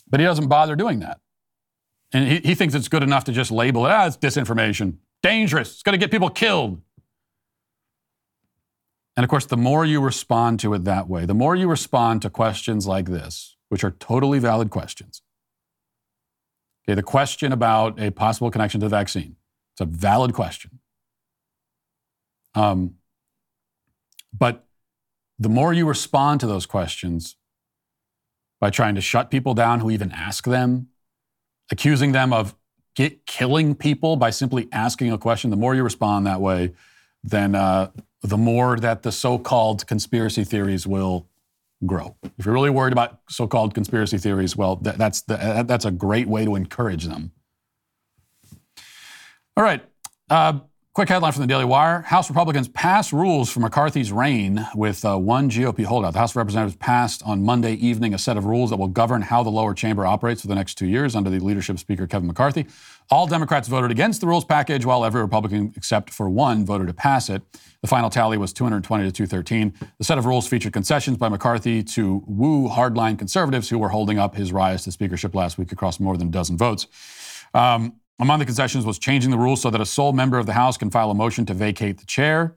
[0.09, 1.19] But he doesn't bother doing that.
[2.11, 5.83] And he, he thinks it's good enough to just label it as disinformation, dangerous, it's
[5.83, 6.81] going to get people killed.
[9.15, 12.21] And of course, the more you respond to it that way, the more you respond
[12.21, 15.21] to questions like this, which are totally valid questions.
[16.85, 19.35] Okay, the question about a possible connection to the vaccine,
[19.73, 20.79] it's a valid question.
[22.53, 22.95] Um,
[24.37, 24.65] but
[25.39, 27.35] the more you respond to those questions
[28.59, 30.87] by trying to shut people down who even ask them,
[31.71, 32.55] accusing them of
[32.95, 36.73] get, killing people by simply asking a question, the more you respond that way,
[37.23, 37.91] then uh,
[38.23, 41.27] the more that the so called conspiracy theories will
[41.85, 42.15] grow.
[42.37, 45.91] If you're really worried about so called conspiracy theories, well, that, that's, the, that's a
[45.91, 47.31] great way to encourage them.
[49.55, 49.83] All right.
[50.29, 50.59] Uh,
[50.97, 55.15] Quick headline from the Daily Wire House Republicans pass rules for McCarthy's reign with uh,
[55.15, 56.13] one GOP holdout.
[56.13, 59.21] The House of Representatives passed on Monday evening a set of rules that will govern
[59.21, 62.07] how the lower chamber operates for the next two years under the leadership of Speaker
[62.07, 62.65] Kevin McCarthy.
[63.11, 66.95] All Democrats voted against the rules package, while every Republican except for one voted to
[66.95, 67.43] pass it.
[67.83, 69.75] The final tally was 220 to 213.
[69.99, 74.17] The set of rules featured concessions by McCarthy to woo hardline conservatives who were holding
[74.17, 76.87] up his rise to speakership last week across more than a dozen votes.
[77.53, 80.53] Um, among the concessions was changing the rules so that a sole member of the
[80.53, 82.55] House can file a motion to vacate the chair.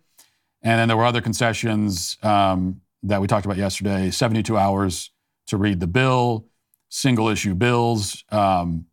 [0.62, 5.10] And then there were other concessions um, that we talked about yesterday 72 hours
[5.46, 6.46] to read the bill,
[6.88, 8.86] single issue bills, um,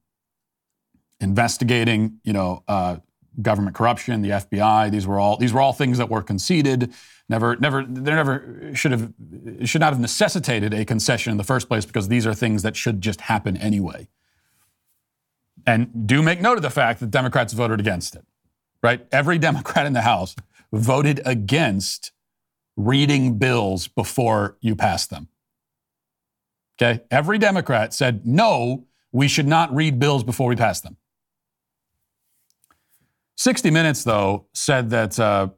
[1.20, 2.98] investigating, you know, uh,
[3.42, 4.90] government corruption, the FBI.
[4.92, 6.94] These were all these were all things that were conceded.
[7.30, 9.14] Never, never, they never should have
[9.66, 12.76] should not have necessitated a concession in the first place because these are things that
[12.76, 14.08] should just happen anyway.
[15.68, 18.26] And do make note of the fact that Democrats voted against it,
[18.82, 19.06] right?
[19.12, 20.36] Every Democrat in the House
[20.72, 22.14] voted against
[22.78, 25.28] reading bills before you pass them.
[26.80, 27.02] Okay?
[27.12, 30.96] Every Democrat said, no, we should not read bills before we pass them.
[33.36, 35.50] 60 Minutes, though, said that uh,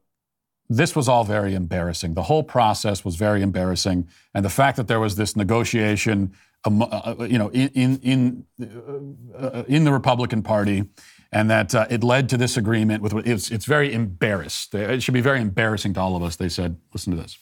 [0.69, 2.13] this was all very embarrassing.
[2.13, 4.07] The whole process was very embarrassing.
[4.33, 6.33] And the fact that there was this negotiation,
[6.65, 8.45] um, uh, you know, in, in,
[9.37, 10.85] uh, in the Republican Party,
[11.31, 14.73] and that uh, it led to this agreement with it's, it's very embarrassed.
[14.73, 16.77] It should be very embarrassing to all of us, they said.
[16.93, 17.37] Listen to this.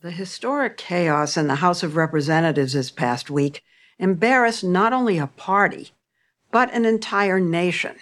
[0.00, 3.62] The historic chaos in the House of Representatives this past week
[3.98, 5.90] embarrassed not only a party,
[6.50, 7.96] but an entire nation.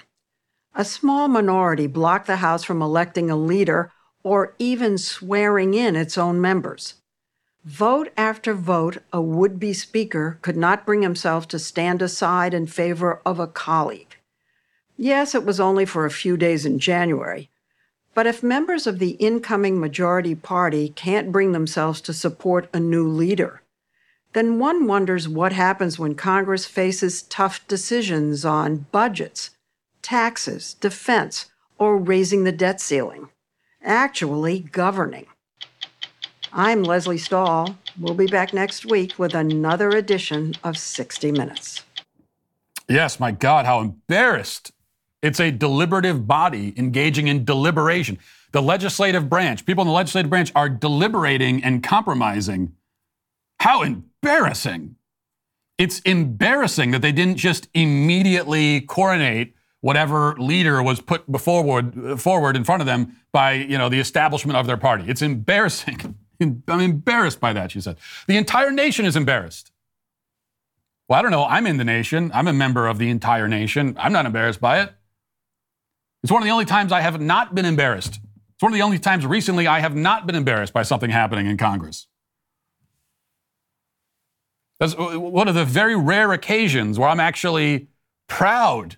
[0.75, 6.19] A small minority blocked the House from electing a leader or even swearing in its
[6.19, 6.95] own members.
[7.65, 12.67] Vote after vote, a would be speaker could not bring himself to stand aside in
[12.67, 14.17] favor of a colleague.
[14.99, 17.49] Yes, it was only for a few days in January,
[18.13, 23.09] but if members of the incoming majority party can't bring themselves to support a new
[23.09, 23.63] leader,
[24.35, 29.51] then one wonders what happens when Congress faces tough decisions on budgets,
[30.03, 31.47] taxes, defense,
[31.79, 33.31] or raising the debt ceiling.
[33.83, 35.27] Actually, governing.
[36.57, 37.77] I'm Lesley Stahl.
[37.99, 41.83] We'll be back next week with another edition of 60 Minutes.
[42.89, 44.71] Yes, my God, how embarrassed
[45.21, 48.21] it's a deliberative body engaging in deliberation.
[48.53, 52.75] The legislative branch, people in the legislative branch are deliberating and compromising.
[53.59, 54.95] How embarrassing.
[55.77, 62.63] It's embarrassing that they didn't just immediately coronate whatever leader was put forward, forward in
[62.63, 65.05] front of them by you know, the establishment of their party.
[65.09, 66.15] It's embarrassing.
[66.41, 67.97] I'm embarrassed by that, she said.
[68.27, 69.73] The entire nation is embarrassed.
[71.09, 71.45] Well, I don't know.
[71.45, 72.31] I'm in the nation.
[72.35, 73.97] I'm a member of the entire nation.
[73.99, 74.93] I'm not embarrassed by it.
[76.23, 78.21] It's one of the only times I have not been embarrassed.
[78.55, 81.47] It's one of the only times recently I have not been embarrassed by something happening
[81.47, 82.07] in Congress.
[84.81, 87.89] That's uh, one of the very rare occasions where I'm actually
[88.29, 88.97] proud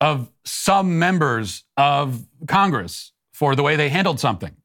[0.00, 4.56] of some members of Congress for the way they handled something.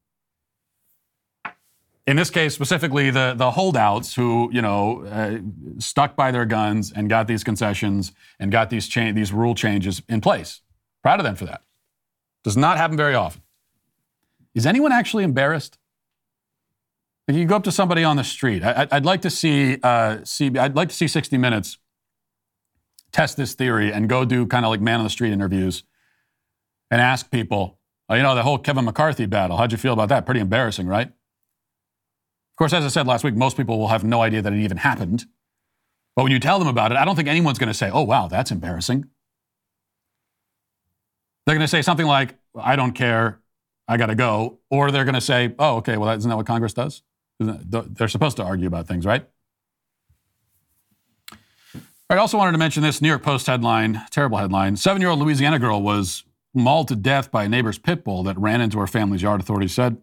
[2.06, 5.38] In this case, specifically, the, the holdouts who, you know, uh,
[5.78, 10.02] stuck by their guns and got these concessions and got these, cha- these rule changes
[10.08, 10.60] in place.
[11.02, 11.62] Proud of them for that.
[12.42, 13.42] Does not happen very often.
[14.54, 15.78] Is anyone actually embarrassed?
[17.26, 20.18] If you go up to somebody on the street, I, would like to see, uh,
[20.24, 21.78] see, I'd like to see 60 Minutes
[23.12, 25.84] test this theory and go do kind of like man on the street interviews
[26.90, 27.78] and ask people,
[28.10, 29.56] oh, you know, the whole Kevin McCarthy battle.
[29.56, 30.26] How'd you feel about that?
[30.26, 31.12] Pretty embarrassing, right?
[32.54, 34.60] Of course, as I said last week, most people will have no idea that it
[34.60, 35.24] even happened.
[36.14, 38.04] But when you tell them about it, I don't think anyone's going to say, oh,
[38.04, 39.06] wow, that's embarrassing.
[41.44, 43.40] They're going to say something like, I don't care,
[43.88, 44.60] I got to go.
[44.70, 47.02] Or they're going to say, oh, okay, well, isn't that what Congress does?
[47.40, 49.26] They're supposed to argue about things, right?
[52.08, 54.76] I also wanted to mention this New York Post headline, terrible headline.
[54.76, 56.22] Seven year old Louisiana girl was
[56.54, 59.74] mauled to death by a neighbor's pit bull that ran into her family's yard, authorities
[59.74, 59.96] said.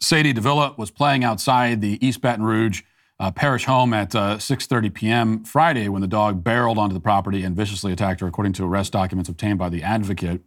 [0.00, 2.82] Sadie Davila was playing outside the East Baton Rouge
[3.20, 5.44] uh, parish home at uh, 6.30 p.m.
[5.44, 8.92] Friday when the dog barreled onto the property and viciously attacked her, according to arrest
[8.92, 10.40] documents obtained by the advocate.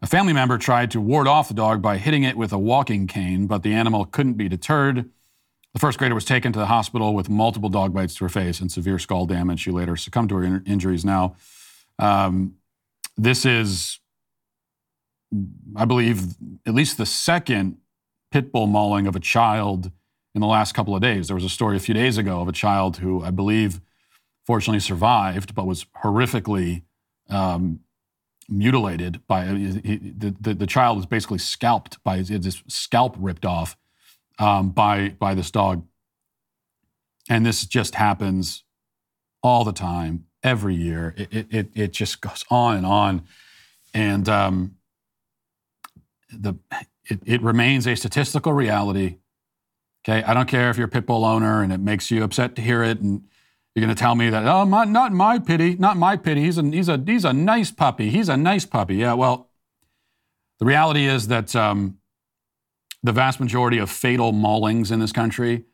[0.00, 3.06] A family member tried to ward off the dog by hitting it with a walking
[3.06, 5.10] cane, but the animal couldn't be deterred.
[5.74, 8.58] The first grader was taken to the hospital with multiple dog bites to her face
[8.60, 9.60] and severe skull damage.
[9.60, 11.04] She later succumbed to her in- injuries.
[11.04, 11.36] Now,
[11.98, 12.54] um,
[13.16, 14.00] this is,
[15.76, 16.36] I believe,
[16.66, 17.78] at least the second
[18.30, 19.90] pit bull mauling of a child
[20.34, 21.28] in the last couple of days.
[21.28, 23.80] There was a story a few days ago of a child who I believe
[24.46, 26.82] fortunately survived, but was horrifically
[27.28, 27.80] um,
[28.48, 33.44] mutilated by he, the, the, the child was basically scalped by his, his scalp ripped
[33.44, 33.76] off
[34.38, 35.86] um, by by this dog.
[37.28, 38.64] And this just happens
[39.42, 41.14] all the time every year.
[41.16, 43.22] It it, it just goes on and on.
[43.92, 44.76] And um,
[46.30, 46.54] the
[47.08, 49.16] it, it remains a statistical reality
[50.06, 52.54] okay i don't care if you're a pit bull owner and it makes you upset
[52.54, 53.22] to hear it and
[53.78, 56.42] you're going to tell me that, oh, my, not my pity, not my pity.
[56.42, 58.10] He's a, he's, a, he's a nice puppy.
[58.10, 58.96] He's a nice puppy.
[58.96, 59.50] Yeah, well,
[60.58, 61.98] the reality is that um,
[63.02, 65.64] the vast majority of fatal maulings in this country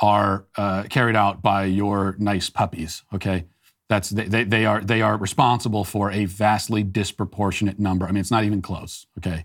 [0.00, 3.44] are uh, carried out by your nice puppies, okay?
[3.90, 8.06] That's, they, they, are, they are responsible for a vastly disproportionate number.
[8.06, 9.44] I mean, it's not even close, okay?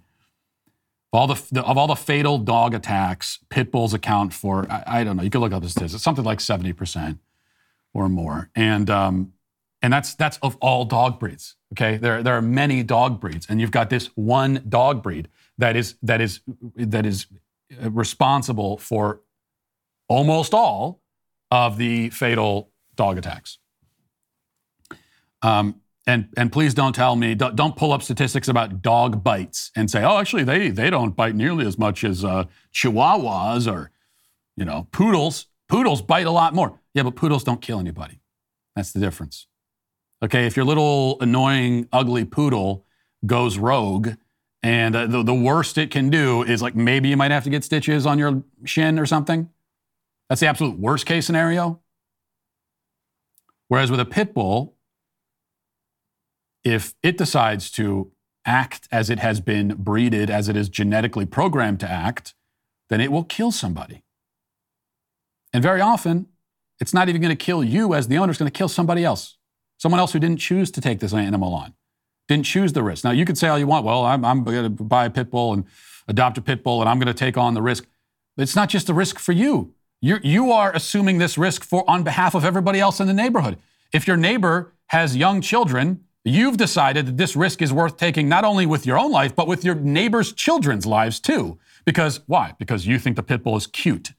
[1.15, 4.83] Of all the, the, of all the fatal dog attacks, pit bulls account for, I,
[4.99, 7.19] I don't know, you can look up the statistics, something like 70%
[7.93, 8.49] or more.
[8.53, 9.31] And um,
[9.81, 11.55] And that's that's of all dog breeds.
[11.73, 15.27] Okay, there there are many dog breeds, and you've got this one dog breed
[15.59, 16.41] that is that is
[16.75, 17.27] that is
[17.79, 19.21] responsible for
[20.07, 21.01] almost all
[21.51, 23.59] of the fatal dog attacks.
[25.41, 29.71] Um, and and please don't tell me don't, don't, pull up statistics about dog bites
[29.75, 33.91] and say oh actually they they don't bite nearly as much as uh, chihuahuas or
[34.55, 35.47] you know poodles.
[35.67, 36.79] Poodles bite a lot more.
[36.93, 38.19] Yeah but poodles don't kill anybody.
[38.75, 39.47] That's the difference.
[40.23, 42.85] Okay if your little annoying ugly poodle
[43.25, 44.09] goes rogue
[44.61, 47.49] and uh, the, the worst it can do is like maybe you might have to
[47.49, 49.49] get stitches on your shin or something.
[50.29, 51.81] That's the absolute worst case scenario.
[53.67, 54.74] Whereas with a pit bull
[56.65, 58.11] if it decides to
[58.45, 62.33] act as it has been breeded, as it is genetically programmed to act,
[62.89, 64.03] then it will kill somebody.
[65.53, 66.27] And very often,
[66.79, 69.05] it's not even going to kill you as the owner, it's going to kill somebody
[69.05, 69.37] else.
[69.77, 71.73] Someone else who didn't choose to take this animal on,
[72.27, 73.03] didn't choose the risk.
[73.03, 75.29] Now, you could say all you want, well, I'm, I'm going to buy a pit
[75.29, 75.65] bull and
[76.07, 77.85] adopt a pit bull and I'm going to take on the risk.
[78.35, 79.73] But it's not just a risk for you.
[80.01, 83.57] You're, you are assuming this risk for on behalf of everybody else in the neighborhood.
[83.93, 88.43] If your neighbor has young children You've decided that this risk is worth taking not
[88.43, 91.59] only with your own life, but with your neighbor's children's lives too.
[91.85, 92.55] Because why?
[92.57, 94.13] Because you think the pit bull is cute.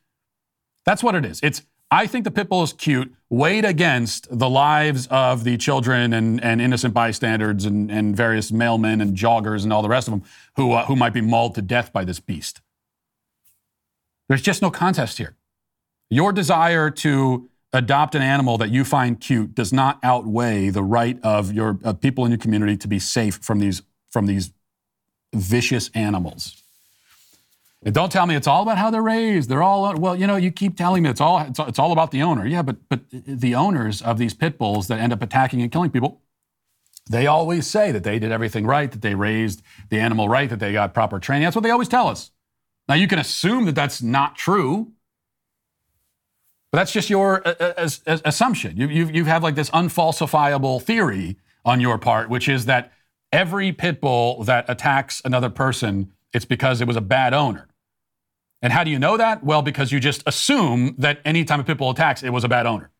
[0.84, 1.40] That's what it is.
[1.42, 6.12] It's I think the pit bull is cute, weighed against the lives of the children
[6.12, 10.12] and, and innocent bystanders and, and various mailmen and joggers and all the rest of
[10.12, 10.22] them
[10.56, 12.60] who, uh, who might be mauled to death by this beast.
[14.28, 15.36] There's just no contest here.
[16.10, 21.18] Your desire to adopt an animal that you find cute does not outweigh the right
[21.22, 24.52] of your people in your community to be safe from these from these
[25.34, 26.62] vicious animals.
[27.84, 29.48] And don't tell me it's all about how they're raised.
[29.48, 30.36] They're all well, you know.
[30.36, 32.46] You keep telling me it's all it's, it's all about the owner.
[32.46, 35.90] Yeah, but but the owners of these pit bulls that end up attacking and killing
[35.90, 36.22] people,
[37.10, 40.58] they always say that they did everything right, that they raised the animal right, that
[40.58, 41.44] they got proper training.
[41.44, 42.30] That's what they always tell us.
[42.88, 44.92] Now you can assume that that's not true
[46.76, 48.76] that's just your uh, uh assumption.
[48.76, 52.92] You, you, you have like this unfalsifiable theory on your part, which is that
[53.32, 57.68] every pit bull that attacks another person, it's because it was a bad owner.
[58.62, 59.44] And how do you know that?
[59.44, 62.66] Well, because you just assume that anytime a pit bull attacks, it was a bad
[62.66, 62.90] owner.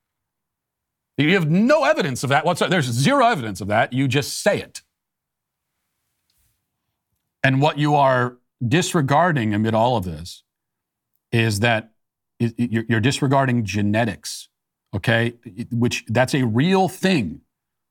[1.18, 2.70] You have no evidence of that whatsoever.
[2.70, 3.92] There's zero evidence of that.
[3.92, 4.82] You just say it.
[7.42, 10.42] And what you are disregarding amid all of this
[11.32, 11.92] is that
[12.38, 14.48] you're disregarding genetics,
[14.94, 15.34] okay?
[15.70, 17.40] Which that's a real thing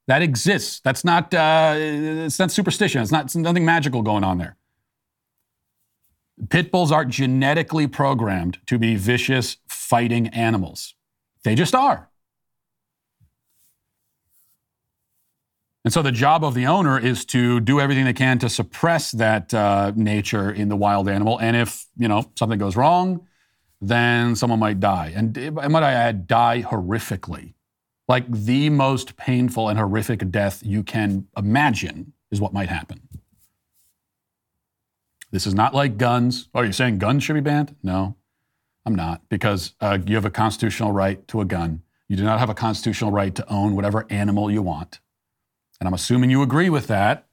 [0.07, 0.79] that exists.
[0.81, 3.01] That's not uh, it's not superstition.
[3.01, 4.57] It's not it's nothing magical going on there.
[6.49, 10.95] Pit bulls aren't genetically programmed to be vicious fighting animals.
[11.43, 12.09] They just are.
[15.85, 19.11] And so the job of the owner is to do everything they can to suppress
[19.11, 21.37] that uh, nature in the wild animal.
[21.37, 23.27] And if you know something goes wrong,
[23.82, 25.13] then someone might die.
[25.15, 27.53] And might I add, die horrifically.
[28.07, 33.01] Like the most painful and horrific death you can imagine is what might happen.
[35.32, 36.49] This is not like guns.
[36.53, 37.76] Oh, you're saying guns should be banned?
[37.84, 38.15] No,
[38.86, 41.82] I'm not, because uh, you have a constitutional right to a gun.
[42.07, 44.99] You do not have a constitutional right to own whatever animal you want.
[45.80, 47.28] And I'm assuming you agree with that,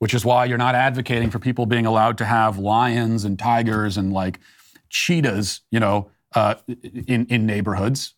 [0.00, 3.96] which is why you're not advocating for people being allowed to have lions and tigers
[3.96, 4.40] and like
[4.88, 6.56] cheetahs, you know, uh,
[7.06, 8.14] in, in neighborhoods.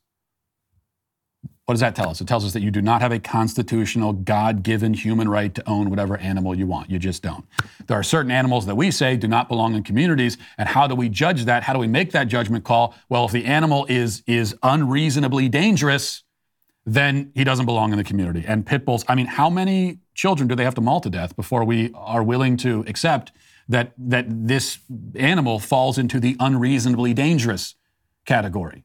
[1.66, 2.22] What does that tell us?
[2.22, 5.68] It tells us that you do not have a constitutional, God given human right to
[5.68, 6.90] own whatever animal you want.
[6.90, 7.44] You just don't.
[7.86, 10.38] There are certain animals that we say do not belong in communities.
[10.56, 11.62] And how do we judge that?
[11.62, 12.94] How do we make that judgment call?
[13.10, 16.24] Well, if the animal is, is unreasonably dangerous,
[16.86, 18.44] then he doesn't belong in the community.
[18.48, 21.36] And pit bulls, I mean, how many children do they have to maul to death
[21.36, 23.32] before we are willing to accept
[23.68, 24.78] that, that this
[25.14, 27.74] animal falls into the unreasonably dangerous
[28.24, 28.84] category.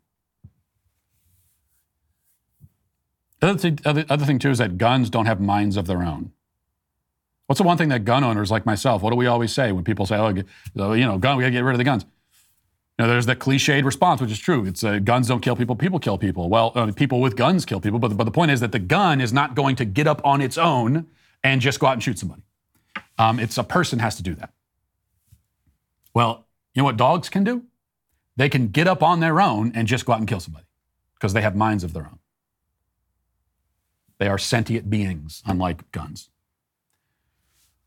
[3.40, 6.04] The other thing, other, other thing, too, is that guns don't have minds of their
[6.04, 6.32] own.
[7.48, 9.84] What's the one thing that gun owners like myself, what do we always say when
[9.84, 12.06] people say, oh, you know, gun, we got to get rid of the guns?
[12.98, 14.66] There's the cliched response, which is true.
[14.66, 16.50] It's uh, guns don't kill people, people kill people.
[16.50, 19.20] Well, uh, people with guns kill people, but but the point is that the gun
[19.20, 21.08] is not going to get up on its own
[21.44, 22.44] and just go out and shoot somebody.
[23.18, 24.54] Um, it's a person has to do that.
[26.14, 27.64] Well, you know what dogs can do?
[28.36, 30.66] They can get up on their own and just go out and kill somebody
[31.16, 32.20] because they have minds of their own.
[34.18, 36.30] They are sentient beings, unlike guns.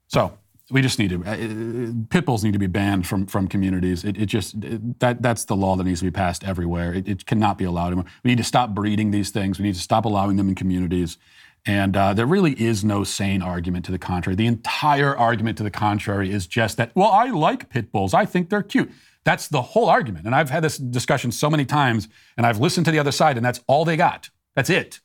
[0.08, 0.38] So
[0.70, 4.04] we just need to uh, pit bulls need to be banned from from communities.
[4.04, 6.92] It, it just it, that that's the law that needs to be passed everywhere.
[6.92, 8.06] It, it, cannot be allowed anymore.
[8.24, 9.58] We need to stop breeding these things.
[9.58, 11.18] We need to stop allowing them in communities.
[11.66, 14.36] And uh, there really is no sane argument to the contrary.
[14.36, 18.14] The entire argument to the contrary is just that, well, I like pit bulls.
[18.14, 18.90] I think they're cute.
[19.24, 20.26] That's the whole argument.
[20.26, 23.36] And I've had this discussion so many times, and I've listened to the other side,
[23.36, 24.30] and that's all they got.
[24.54, 25.00] That's it.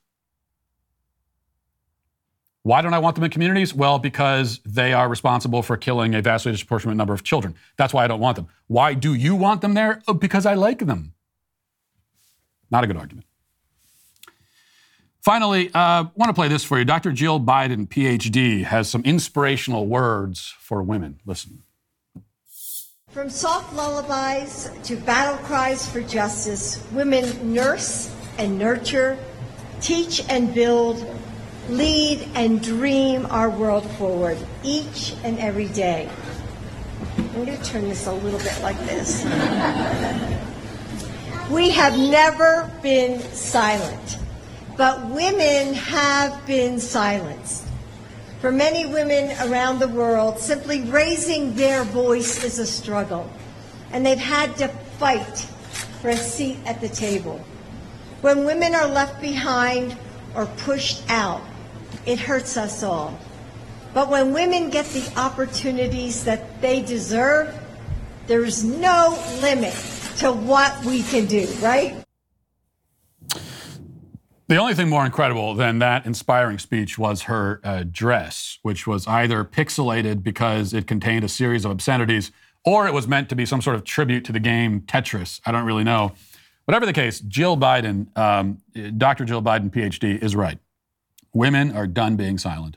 [2.61, 3.73] Why don't I want them in communities?
[3.73, 7.55] Well, because they are responsible for killing a vastly disproportionate number of children.
[7.77, 8.47] That's why I don't want them.
[8.67, 10.03] Why do you want them there?
[10.07, 11.13] Oh, because I like them.
[12.69, 13.25] Not a good argument.
[15.21, 16.85] Finally, I uh, want to play this for you.
[16.85, 17.11] Dr.
[17.11, 21.19] Jill Biden, PhD, has some inspirational words for women.
[21.27, 21.61] Listen.
[23.11, 29.15] From soft lullabies to battle cries for justice, women nurse and nurture,
[29.79, 31.05] teach and build,
[31.69, 36.09] lead and dream our world forward each and every day.
[37.17, 39.23] I'm going to turn this a little bit like this.
[41.51, 44.17] we have never been silent.
[44.77, 47.65] But women have been silenced.
[48.39, 53.31] For many women around the world, simply raising their voice is a struggle,
[53.91, 54.67] and they've had to
[54.97, 55.37] fight
[56.01, 57.39] for a seat at the table.
[58.21, 59.95] When women are left behind
[60.35, 61.41] or pushed out,
[62.05, 63.19] it hurts us all.
[63.93, 67.53] But when women get the opportunities that they deserve,
[68.27, 69.75] there's no limit
[70.17, 72.00] to what we can do, right?
[74.51, 79.07] The only thing more incredible than that inspiring speech was her uh, dress, which was
[79.07, 82.33] either pixelated because it contained a series of obscenities,
[82.65, 85.39] or it was meant to be some sort of tribute to the game Tetris.
[85.45, 86.11] I don't really know.
[86.65, 88.57] Whatever the case, Jill Biden, um,
[88.97, 89.23] Dr.
[89.23, 90.59] Jill Biden, PhD, is right.
[91.33, 92.75] Women are done being silent.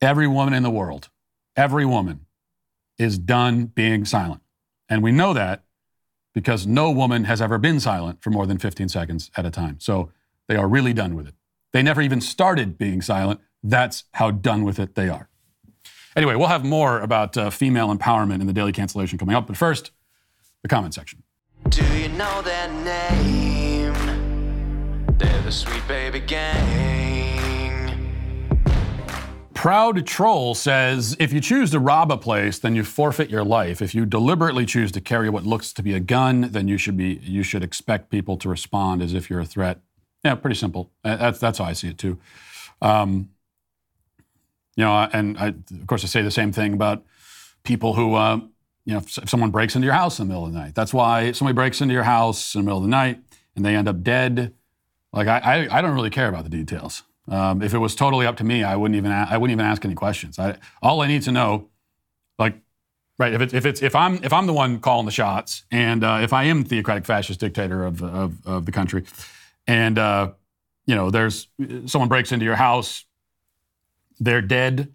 [0.00, 1.08] Every woman in the world,
[1.56, 2.26] every woman
[2.96, 4.42] is done being silent.
[4.88, 5.64] And we know that
[6.32, 9.80] because no woman has ever been silent for more than 15 seconds at a time.
[9.80, 10.12] So
[10.50, 11.34] they are really done with it.
[11.72, 13.38] They never even started being silent.
[13.62, 15.28] That's how done with it they are.
[16.16, 19.46] Anyway, we'll have more about uh, female empowerment in the daily cancellation coming up.
[19.46, 19.92] But first,
[20.62, 21.22] the comment section.
[21.68, 23.94] Do you know their name?
[25.18, 26.90] They're the Sweet Baby Gang.
[29.54, 33.80] Proud Troll says if you choose to rob a place, then you forfeit your life.
[33.80, 36.96] If you deliberately choose to carry what looks to be a gun, then you should
[36.96, 39.80] be you should expect people to respond as if you're a threat.
[40.24, 40.90] Yeah, pretty simple.
[41.02, 42.18] That's that's how I see it too.
[42.82, 43.30] Um,
[44.76, 47.04] you know, and I, of course I say the same thing about
[47.64, 48.36] people who, uh,
[48.84, 50.74] you know, if someone breaks into your house in the middle of the night.
[50.74, 53.20] That's why somebody breaks into your house in the middle of the night
[53.56, 54.54] and they end up dead.
[55.12, 57.02] Like I, I, I don't really care about the details.
[57.28, 59.84] Um, if it was totally up to me, I wouldn't even I wouldn't even ask
[59.84, 60.38] any questions.
[60.38, 61.68] I, all I need to know,
[62.38, 62.56] like,
[63.18, 66.02] right, if it's if it's if I'm if I'm the one calling the shots, and
[66.02, 69.04] uh, if I am theocratic fascist dictator of, of, of the country,
[69.66, 70.32] and uh,
[70.86, 71.48] you know, there's
[71.86, 73.04] someone breaks into your house,
[74.18, 74.94] they're dead.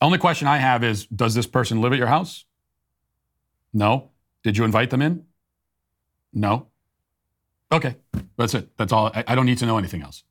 [0.00, 2.44] Only question I have is, does this person live at your house?
[3.72, 4.10] No.
[4.42, 5.24] Did you invite them in?
[6.32, 6.68] No.
[7.70, 7.96] Okay,
[8.36, 8.76] that's it.
[8.76, 9.10] That's all.
[9.14, 10.24] I, I don't need to know anything else.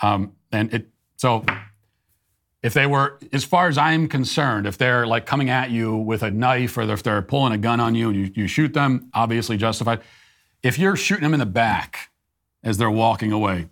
[0.00, 1.44] Um, and it so
[2.62, 6.22] if they were, as far as I'm concerned, if they're like coming at you with
[6.22, 9.10] a knife or if they're pulling a gun on you and you, you shoot them,
[9.14, 10.00] obviously justified.
[10.62, 12.09] If you're shooting them in the back
[12.62, 13.68] as they're walking away.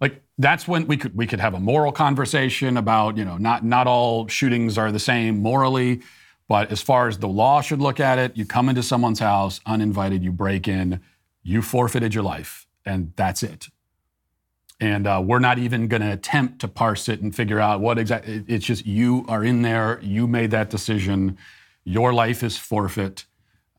[0.00, 3.64] Like that's when we could we could have a moral conversation about, you know, not
[3.64, 6.02] not all shootings are the same morally,
[6.48, 9.60] but as far as the law should look at it, you come into someone's house
[9.66, 11.00] uninvited, you break in,
[11.42, 13.68] you forfeited your life, and that's it.
[14.78, 17.98] And uh, we're not even going to attempt to parse it and figure out what
[17.98, 18.44] exactly.
[18.46, 19.98] It's just you are in there.
[20.02, 21.38] You made that decision.
[21.84, 23.24] Your life is forfeit.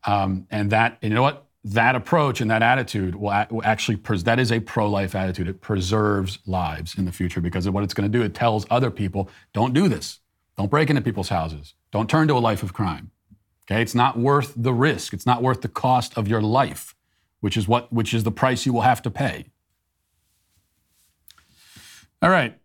[0.04, 1.47] Um, and that, and you know what?
[1.64, 3.32] That approach and that attitude will,
[3.64, 5.48] actually that is a pro-life attitude.
[5.48, 8.24] It preserves lives in the future because of what it's going to do.
[8.24, 10.20] It tells other people don't do this.
[10.56, 11.74] Don't break into people's houses.
[11.90, 13.10] Don't turn to a life of crime.
[13.70, 13.82] Okay?
[13.82, 15.12] It's not worth the risk.
[15.12, 16.94] It's not worth the cost of your life
[17.40, 19.46] which is what which is the price you will have to pay.
[22.20, 22.58] All right.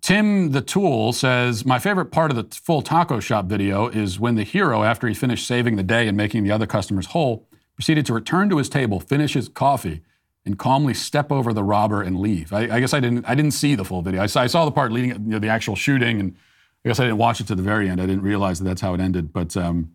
[0.00, 4.36] Tim the Tool says, My favorite part of the full taco shop video is when
[4.36, 8.06] the hero, after he finished saving the day and making the other customers whole, proceeded
[8.06, 10.02] to return to his table, finish his coffee,
[10.44, 12.52] and calmly step over the robber and leave.
[12.52, 14.22] I, I guess I didn't I didn't see the full video.
[14.22, 16.36] I saw, I saw the part leading you know, the actual shooting, and
[16.84, 18.00] I guess I didn't watch it to the very end.
[18.00, 19.32] I didn't realize that that's how it ended.
[19.32, 19.92] But um,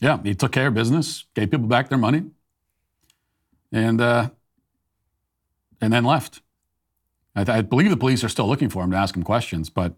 [0.00, 2.24] yeah, he took care of business, gave people back their money,
[3.70, 4.30] and uh,
[5.80, 6.42] and then left.
[7.36, 9.70] I, th- I believe the police are still looking for him to ask him questions,
[9.70, 9.94] but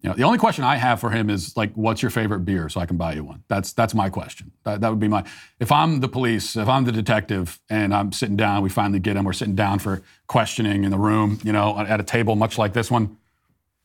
[0.00, 2.68] You know, the only question I have for him is like, what's your favorite beer
[2.68, 3.42] so I can buy you one?
[3.48, 4.52] That's that's my question.
[4.62, 5.24] That, that would be my.
[5.58, 9.16] If I'm the police, if I'm the detective, and I'm sitting down, we finally get
[9.16, 9.24] him.
[9.24, 12.74] We're sitting down for questioning in the room, you know, at a table much like
[12.74, 13.16] this one.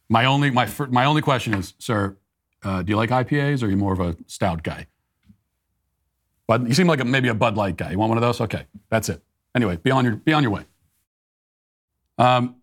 [0.07, 2.15] My only my my only question is, sir,
[2.61, 4.85] uh, do you like IPAs or are you more of a stout guy?
[6.45, 7.89] But you seem like a, maybe a Bud Light guy.
[7.89, 8.39] You want one of those?
[8.39, 9.23] Okay, that's it.
[9.55, 10.65] Anyway, be on your be on your way.
[12.19, 12.57] Um,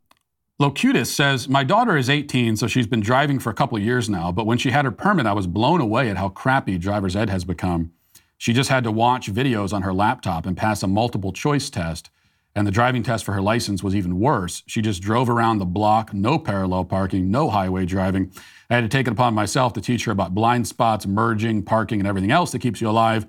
[0.60, 4.10] Locutus says, My daughter is 18, so she's been driving for a couple of years
[4.10, 7.16] now, but when she had her permit, I was blown away at how crappy driver's
[7.16, 7.92] ed has become.
[8.36, 12.10] She just had to watch videos on her laptop and pass a multiple choice test,
[12.54, 14.62] and the driving test for her license was even worse.
[14.66, 18.30] She just drove around the block, no parallel parking, no highway driving.
[18.68, 22.00] I had to take it upon myself to teach her about blind spots, merging, parking,
[22.00, 23.26] and everything else that keeps you alive.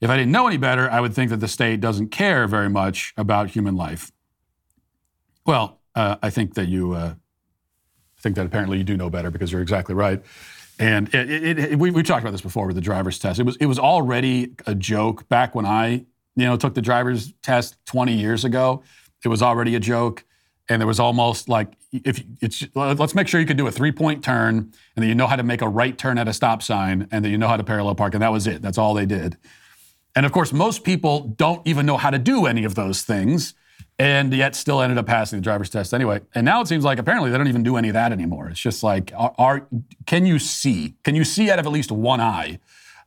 [0.00, 2.68] If I didn't know any better, I would think that the state doesn't care very
[2.68, 4.10] much about human life.
[5.46, 7.14] Well, uh, I think that you uh,
[8.20, 10.22] think that apparently you do know better because you're exactly right.
[10.78, 13.40] And it, it, it, we, we talked about this before with the driver's test.
[13.40, 17.32] It was it was already a joke back when I you know took the driver's
[17.42, 18.84] test 20 years ago.
[19.24, 20.24] It was already a joke,
[20.68, 23.90] and there was almost like if it's let's make sure you can do a three
[23.90, 26.62] point turn and that you know how to make a right turn at a stop
[26.62, 28.62] sign and that you know how to parallel park and that was it.
[28.62, 29.36] That's all they did.
[30.14, 33.54] And of course, most people don't even know how to do any of those things
[33.98, 36.20] and yet still ended up passing the driver's test anyway.
[36.34, 38.48] And now it seems like apparently they don't even do any of that anymore.
[38.48, 39.68] It's just like, are, are
[40.06, 40.94] can you see?
[41.02, 42.60] Can you see out of at least one eye?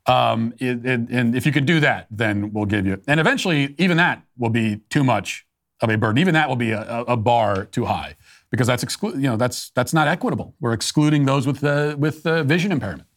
[0.05, 3.01] Um, it, it, and if you can do that, then we'll give you.
[3.07, 5.45] And eventually, even that will be too much
[5.79, 6.17] of a burden.
[6.17, 8.15] Even that will be a, a bar too high
[8.49, 10.55] because that's exclu- You know, that's that's not equitable.
[10.59, 13.07] We're excluding those with uh, with uh, vision impairment.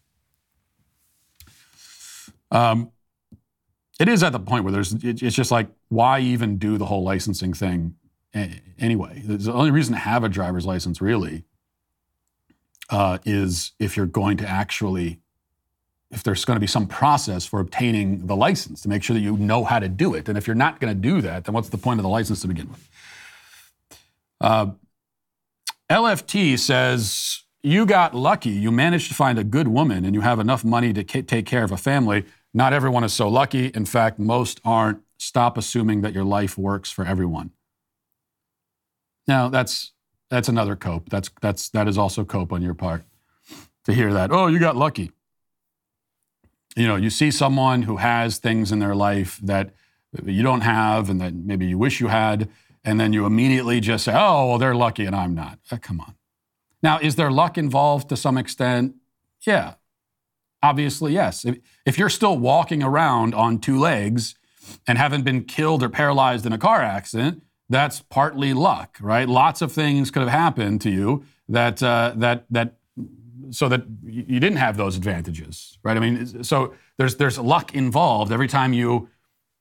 [2.50, 2.92] Um,
[4.00, 7.02] it is at the point where there's it's just like why even do the whole
[7.02, 7.94] licensing thing
[8.78, 9.22] anyway?
[9.24, 11.44] The only reason to have a driver's license really
[12.90, 15.20] uh, is if you're going to actually
[16.10, 19.20] if there's going to be some process for obtaining the license to make sure that
[19.20, 20.28] you know how to do it.
[20.28, 22.40] And if you're not going to do that then what's the point of the license
[22.42, 22.88] to begin with?
[24.40, 24.66] Uh,
[25.90, 28.50] lft says you got lucky.
[28.50, 31.64] You managed to find a good woman and you have enough money to take care
[31.64, 32.24] of a family
[32.54, 33.66] not everyone is so lucky.
[33.74, 35.00] In fact, most aren't.
[35.18, 37.50] Stop assuming that your life works for everyone.
[39.26, 39.92] Now, that's
[40.30, 41.08] that's another cope.
[41.08, 43.04] That's that's that is also cope on your part
[43.84, 44.30] to hear that.
[44.30, 45.12] Oh, you got lucky.
[46.76, 49.70] You know, you see someone who has things in their life that
[50.24, 52.48] you don't have and that maybe you wish you had,
[52.84, 56.00] and then you immediately just say, "Oh, well, they're lucky and I'm not." Uh, come
[56.00, 56.14] on.
[56.82, 58.96] Now, is there luck involved to some extent?
[59.46, 59.74] Yeah,
[60.64, 61.44] Obviously, yes.
[61.44, 64.34] If, if you're still walking around on two legs
[64.86, 69.28] and haven't been killed or paralyzed in a car accident, that's partly luck, right?
[69.28, 72.76] Lots of things could have happened to you that uh, that that
[73.50, 75.98] so that you didn't have those advantages, right?
[75.98, 79.10] I mean, so there's there's luck involved every time you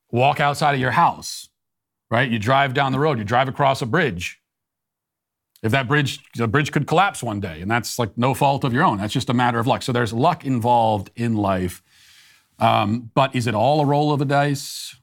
[0.10, 1.50] walk outside of your house,
[2.10, 2.32] right?
[2.32, 4.42] You drive down the road, you drive across a bridge,
[5.64, 8.74] if that bridge, the bridge could collapse one day, and that's like no fault of
[8.74, 8.98] your own.
[8.98, 9.82] That's just a matter of luck.
[9.82, 11.82] So there's luck involved in life.
[12.60, 14.96] Um, but is it all a roll of the dice?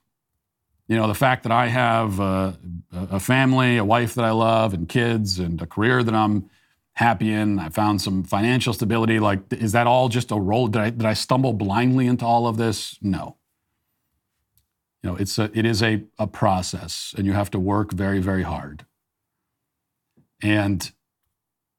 [0.86, 2.58] You know, the fact that I have a,
[2.92, 6.50] a family, a wife that I love, and kids, and a career that I'm
[6.92, 7.58] happy in.
[7.58, 9.18] I found some financial stability.
[9.18, 10.68] Like, is that all just a roll?
[10.68, 12.98] Did I, did I stumble blindly into all of this?
[13.00, 13.36] No.
[15.02, 18.18] You know, it's a, it is a, a process, and you have to work very,
[18.18, 18.84] very hard.
[20.42, 20.90] And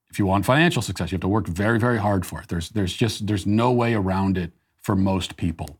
[0.09, 2.49] if you want financial success, you have to work very, very hard for it.
[2.49, 4.51] There's, there's just there's no way around it
[4.81, 5.79] for most people.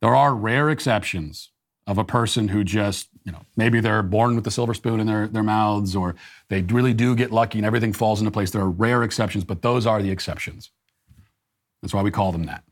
[0.00, 1.50] There are rare exceptions
[1.86, 5.06] of a person who just, you know, maybe they're born with a silver spoon in
[5.06, 6.14] their, their mouths or
[6.48, 8.50] they really do get lucky and everything falls into place.
[8.50, 10.70] There are rare exceptions, but those are the exceptions.
[11.80, 12.62] That's why we call them that.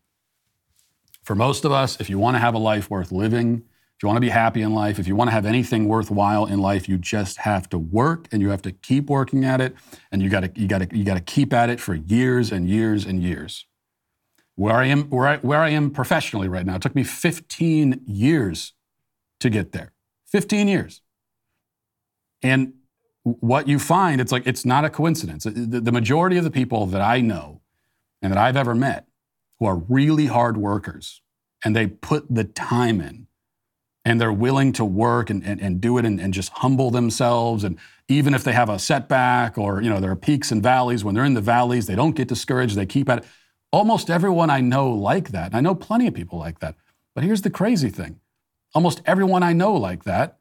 [1.22, 3.64] For most of us, if you want to have a life worth living,
[3.96, 6.44] if you want to be happy in life, if you want to have anything worthwhile
[6.44, 9.74] in life, you just have to work and you have to keep working at it
[10.12, 12.52] and you got to you got to you got to keep at it for years
[12.52, 13.64] and years and years.
[14.54, 18.02] Where I am where I, where I am professionally right now, it took me 15
[18.06, 18.74] years
[19.40, 19.92] to get there.
[20.26, 21.00] 15 years.
[22.42, 22.74] And
[23.22, 25.44] what you find, it's like it's not a coincidence.
[25.44, 27.62] The, the majority of the people that I know
[28.20, 29.06] and that I've ever met
[29.58, 31.22] who are really hard workers
[31.64, 33.25] and they put the time in
[34.06, 37.64] and they're willing to work and, and, and do it and, and, just humble themselves.
[37.64, 37.76] And
[38.06, 41.16] even if they have a setback or, you know, there are peaks and valleys, when
[41.16, 43.24] they're in the valleys, they don't get discouraged, they keep at it.
[43.72, 45.46] Almost everyone I know like that.
[45.46, 46.76] And I know plenty of people like that.
[47.16, 48.20] But here's the crazy thing.
[48.76, 50.38] Almost everyone I know like that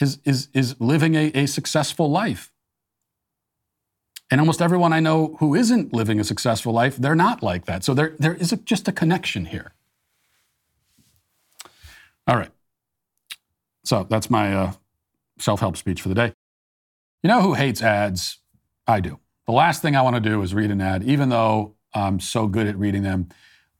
[0.00, 2.50] is, is, is living a, a successful life.
[4.28, 7.84] And almost everyone I know who isn't living a successful life, they're not like that.
[7.84, 9.72] So there, there is a, just a connection here.
[12.26, 12.50] All right.
[13.88, 14.72] So that's my uh,
[15.38, 16.34] self help speech for the day.
[17.22, 18.38] You know who hates ads?
[18.86, 19.18] I do.
[19.46, 22.46] The last thing I want to do is read an ad, even though I'm so
[22.46, 23.30] good at reading them.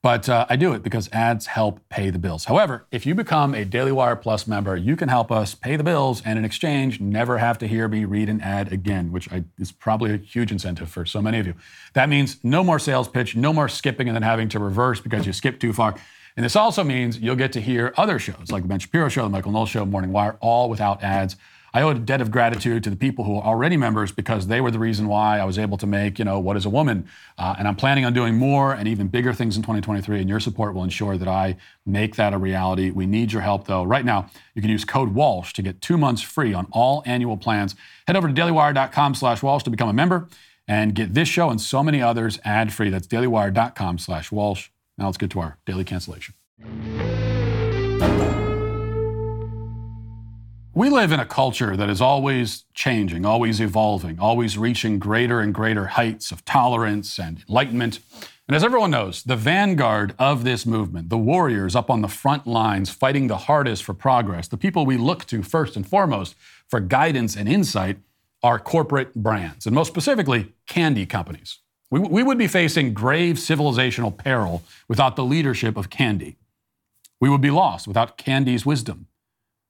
[0.01, 2.45] But uh, I do it because ads help pay the bills.
[2.45, 5.83] However, if you become a Daily Wire Plus member, you can help us pay the
[5.83, 9.43] bills and in exchange, never have to hear me read an ad again, which I,
[9.59, 11.53] is probably a huge incentive for so many of you.
[11.93, 15.27] That means no more sales pitch, no more skipping and then having to reverse because
[15.27, 15.95] you skipped too far.
[16.39, 19.23] And this also means you'll get to hear other shows like the Ben Shapiro Show,
[19.23, 21.35] the Michael Knowles Show, Morning Wire, all without ads.
[21.73, 24.61] I owe a debt of gratitude to the people who are already members because they
[24.61, 27.09] were the reason why I was able to make, you know, What is a Woman?
[27.37, 30.39] Uh, and I'm planning on doing more and even bigger things in 2023, and your
[30.39, 32.89] support will ensure that I make that a reality.
[32.89, 33.83] We need your help, though.
[33.83, 37.35] Right now, you can use code WALSH to get two months free on all annual
[37.35, 37.75] plans.
[38.07, 40.29] Head over to dailywire.com slash Walsh to become a member
[40.69, 42.91] and get this show and so many others ad-free.
[42.91, 44.69] That's dailywire.com slash Walsh.
[44.99, 46.35] Now let's get to our daily cancellation.
[50.73, 55.53] We live in a culture that is always changing, always evolving, always reaching greater and
[55.53, 57.99] greater heights of tolerance and enlightenment.
[58.47, 62.45] And as everyone knows, the vanguard of this movement, the warriors up on the front
[62.45, 66.35] lines fighting the hardest for progress, the people we look to first and foremost
[66.67, 67.99] for guidance and insight,
[68.41, 71.59] are corporate brands, and most specifically, candy companies.
[71.91, 76.37] We, we would be facing grave civilizational peril without the leadership of candy.
[77.19, 79.07] We would be lost without candy's wisdom.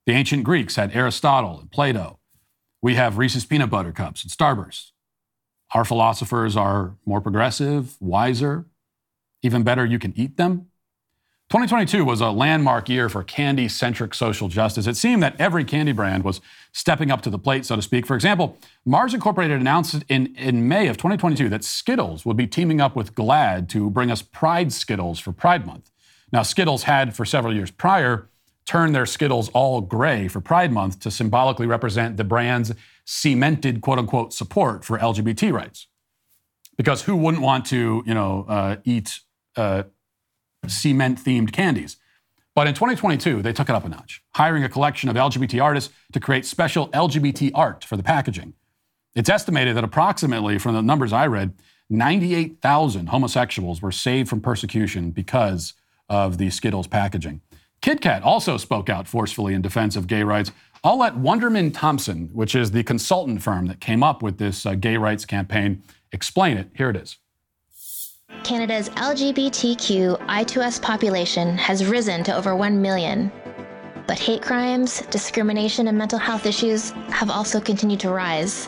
[0.06, 2.18] The ancient Greeks had Aristotle and Plato.
[2.82, 4.92] We have Reese's peanut butter cups and Starburst.
[5.72, 8.66] Our philosophers are more progressive, wiser.
[9.42, 10.69] Even better, you can eat them.
[11.50, 14.86] 2022 was a landmark year for candy centric social justice.
[14.86, 16.40] It seemed that every candy brand was
[16.70, 18.06] stepping up to the plate, so to speak.
[18.06, 22.80] For example, Mars Incorporated announced in, in May of 2022 that Skittles would be teaming
[22.80, 25.90] up with GLAAD to bring us Pride Skittles for Pride Month.
[26.32, 28.28] Now, Skittles had for several years prior
[28.64, 32.72] turned their Skittles all gray for Pride Month to symbolically represent the brand's
[33.04, 35.88] cemented quote unquote support for LGBT rights.
[36.76, 39.18] Because who wouldn't want to, you know, uh, eat
[39.56, 39.82] uh,
[40.66, 41.96] cement themed candies?
[42.54, 45.92] But in 2022, they took it up a notch, hiring a collection of LGBT artists
[46.12, 48.54] to create special LGBT art for the packaging.
[49.14, 51.54] It's estimated that approximately, from the numbers I read,
[51.88, 55.74] 98,000 homosexuals were saved from persecution because
[56.08, 57.40] of the Skittles packaging.
[57.82, 60.52] KitKat also spoke out forcefully in defense of gay rights.
[60.84, 64.74] I'll let Wunderman Thompson, which is the consultant firm that came up with this uh,
[64.74, 65.82] gay rights campaign,
[66.12, 66.68] explain it.
[66.74, 67.16] Here it is.
[68.44, 73.30] Canada's LGBTQ I2S population has risen to over 1 million.
[74.06, 78.66] But hate crimes, discrimination, and mental health issues have also continued to rise.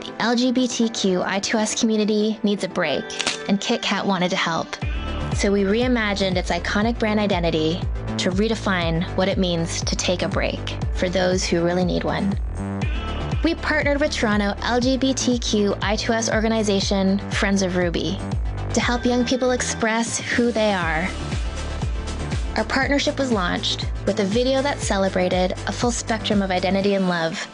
[0.00, 3.04] The LGBTQ I2S community needs a break,
[3.48, 4.68] and KitKat wanted to help.
[5.34, 7.80] So we reimagined its iconic brand identity
[8.18, 12.38] to redefine what it means to take a break for those who really need one.
[13.42, 18.18] We partnered with Toronto LGBTQ I2S organization Friends of Ruby
[18.74, 21.08] to help young people express who they are.
[22.56, 27.08] Our partnership was launched with a video that celebrated a full spectrum of identity and
[27.08, 27.48] love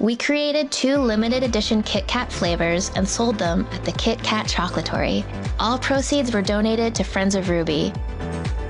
[0.00, 4.46] We created two limited edition Kit Kat flavors and sold them at the Kit Kat
[4.46, 5.24] Chocolatory.
[5.58, 7.92] All proceeds were donated to Friends of Ruby.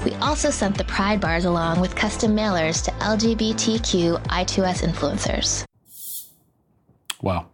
[0.09, 5.67] We also sent the Pride bars along with custom mailers to LGBTQ I2S influencers.
[7.21, 7.49] Wow.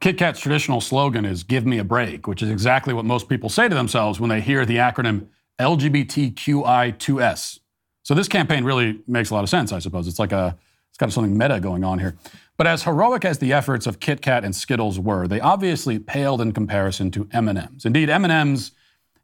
[0.00, 3.48] Kit Kat's traditional slogan is Give Me a Break, which is exactly what most people
[3.48, 5.28] say to themselves when they hear the acronym
[5.60, 7.60] LGBTQI2S.
[8.02, 10.08] So this campaign really makes a lot of sense, I suppose.
[10.08, 10.58] It's like a,
[10.90, 12.16] it's got something meta going on here.
[12.56, 16.40] But as heroic as the efforts of Kit Kat and Skittles were, they obviously paled
[16.40, 17.84] in comparison to M&Ms.
[17.84, 18.72] Indeed, M&Ms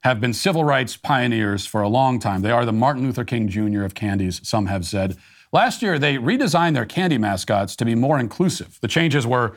[0.02, 2.42] have been civil rights pioneers for a long time.
[2.42, 3.84] They are the Martin Luther King Jr.
[3.84, 5.16] of candies, some have said.
[5.52, 8.78] Last year, they redesigned their candy mascots to be more inclusive.
[8.80, 9.56] The changes were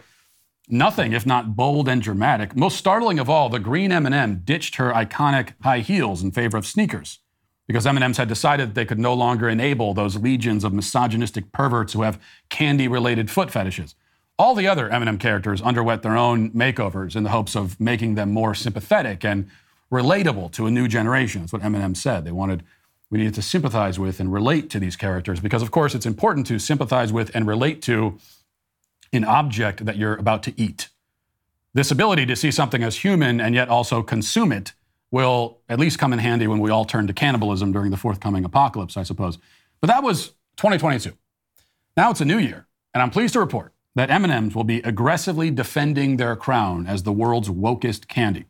[0.67, 2.55] nothing if not bold and dramatic.
[2.55, 6.65] Most startling of all, the green M&M ditched her iconic high heels in favor of
[6.65, 7.19] sneakers
[7.67, 11.93] because M&Ms had decided that they could no longer enable those legions of misogynistic perverts
[11.93, 13.95] who have candy-related foot fetishes.
[14.37, 18.31] All the other M&M characters underwent their own makeovers in the hopes of making them
[18.31, 19.49] more sympathetic and
[19.95, 21.41] relatable to a new generation.
[21.41, 22.25] That's what M&M said.
[22.25, 22.63] They wanted
[23.11, 26.47] we needed to sympathize with and relate to these characters because of course it's important
[26.47, 28.17] to sympathize with and relate to
[29.13, 30.89] an object that you're about to eat.
[31.73, 34.73] This ability to see something as human and yet also consume it
[35.11, 38.43] will at least come in handy when we all turn to cannibalism during the forthcoming
[38.43, 39.37] apocalypse, I suppose.
[39.81, 41.13] But that was 2022.
[41.95, 45.51] Now it's a new year, and I'm pleased to report that M&Ms will be aggressively
[45.51, 48.45] defending their crown as the world's wokest candy.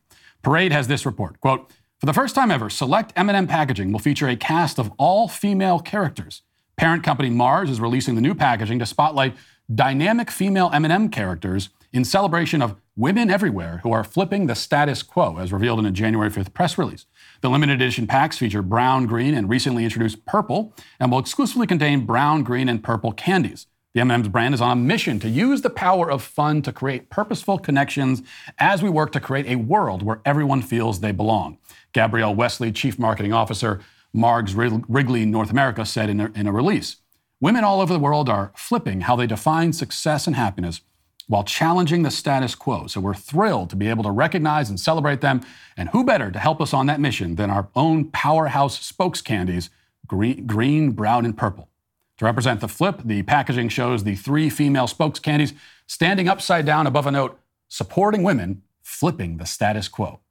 [0.46, 4.28] Parade has this report, quote, for the first time ever, select M&M packaging will feature
[4.28, 6.44] a cast of all female characters.
[6.78, 9.36] Parent company Mars is releasing the new packaging to spotlight
[9.74, 15.38] dynamic female M&M characters in celebration of women everywhere who are flipping the status quo,
[15.40, 17.08] as revealed in a January 5th press release.
[17.42, 22.06] The limited edition packs feature brown, green, and recently introduced purple, and will exclusively contain
[22.06, 23.66] brown, green, and purple candies.
[23.96, 27.10] The M&M's brand is on a mission to use the power of fun to create
[27.10, 28.24] purposeful connections
[28.60, 31.60] as we work to create a world where everyone feels they belong.
[31.94, 33.80] Gabrielle Wesley, Chief Marketing Officer,
[34.12, 36.98] Mars Wrigley North America, said in a, in a release
[37.40, 40.82] Women all over the world are flipping how they define success and happiness
[41.28, 42.88] while challenging the status quo.
[42.88, 45.40] So we're thrilled to be able to recognize and celebrate them.
[45.78, 49.70] And who better to help us on that mission than our own powerhouse spokes candies,
[50.06, 51.70] green, green, brown, and purple.
[52.18, 55.54] To represent the flip, the packaging shows the three female spokes candies
[55.88, 60.22] standing upside down above a note supporting women flipping the status quo.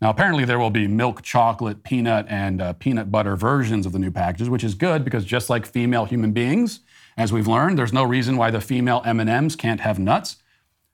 [0.00, 3.98] Now, apparently, there will be milk chocolate, peanut, and uh, peanut butter versions of the
[3.98, 6.80] new packages, which is good because just like female human beings,
[7.16, 10.36] as we've learned, there's no reason why the female M&Ms can't have nuts.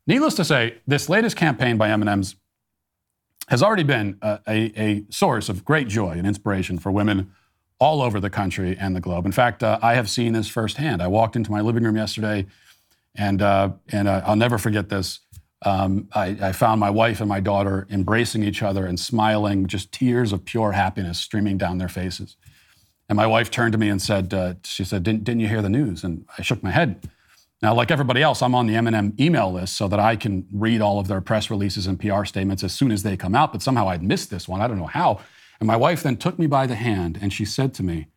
[0.06, 2.34] Needless to say, this latest campaign by M&Ms
[3.48, 7.32] has already been a, a, a source of great joy and inspiration for women
[7.78, 9.24] all over the country and the globe.
[9.24, 11.02] In fact, uh, I have seen this firsthand.
[11.02, 12.46] I walked into my living room yesterday,
[13.14, 15.20] and uh, and uh, I'll never forget this
[15.62, 19.90] um, I, I, found my wife and my daughter embracing each other and smiling, just
[19.90, 22.36] tears of pure happiness streaming down their faces.
[23.08, 25.62] And my wife turned to me and said, uh, "She said, didn't, didn't you hear
[25.62, 27.08] the news?" And I shook my head.
[27.60, 30.80] Now, like everybody else, I'm on the M&M email list so that I can read
[30.80, 33.50] all of their press releases and PR statements as soon as they come out.
[33.50, 34.60] But somehow I'd missed this one.
[34.60, 35.18] I don't know how.
[35.60, 38.08] And my wife then took me by the hand and she said to me,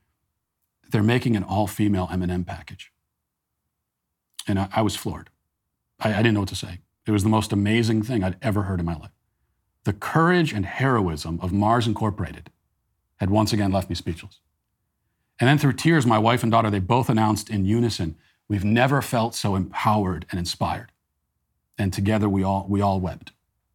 [0.90, 2.92] "They're making an all-female M&M package."
[4.48, 5.30] And I, I was floored.
[6.00, 6.80] I, I didn't know what to say.
[7.06, 9.12] It was the most amazing thing I'd ever heard in my life.
[9.84, 12.52] The courage and heroism of Mars Incorporated
[13.18, 14.40] had once again left me speechless.
[15.40, 18.16] And then through tears, my wife and daughter, they both announced in unison,
[18.48, 20.92] we've never felt so empowered and inspired.
[21.78, 23.32] And together we all, we all wept.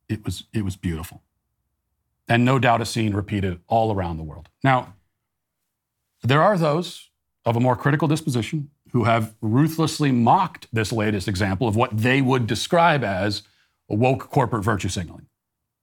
[0.09, 1.23] It was, it was beautiful.
[2.29, 4.49] And no doubt a scene repeated all around the world.
[4.65, 4.95] Now,
[6.23, 7.11] there are those
[7.45, 12.21] of a more critical disposition who have ruthlessly mocked this latest example of what they
[12.21, 13.43] would describe as
[13.89, 15.27] woke corporate virtue signaling.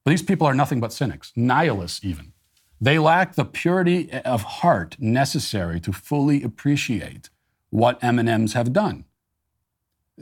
[0.03, 2.33] But these people are nothing but cynics, nihilists even.
[2.81, 7.29] They lack the purity of heart necessary to fully appreciate
[7.69, 9.05] what M&Ms have done.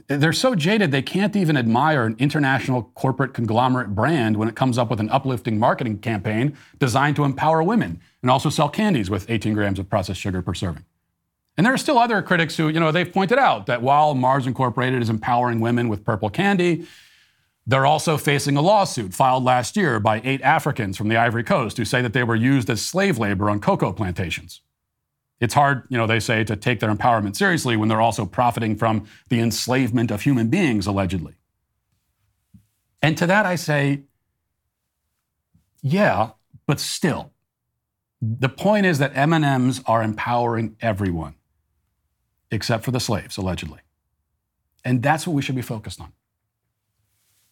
[0.06, 4.78] They're so jaded they can't even admire an international corporate conglomerate brand when it comes
[4.78, 9.28] up with an uplifting marketing campaign designed to empower women and also sell candies with
[9.30, 10.84] 18 grams of processed sugar per serving.
[11.58, 14.46] And there are still other critics who, you know, they've pointed out that while Mars
[14.46, 16.86] Incorporated is empowering women with purple candy,
[17.66, 21.76] they're also facing a lawsuit filed last year by eight Africans from the Ivory Coast
[21.76, 24.62] who say that they were used as slave labor on cocoa plantations.
[25.42, 28.76] It's hard, you know, they say, to take their empowerment seriously when they're also profiting
[28.76, 31.34] from the enslavement of human beings, allegedly.
[33.02, 34.04] And to that I say,
[35.82, 36.30] yeah,
[36.64, 37.32] but still.
[38.20, 41.34] The point is that M&Ms are empowering everyone
[42.52, 43.80] except for the slaves, allegedly.
[44.84, 46.12] And that's what we should be focused on.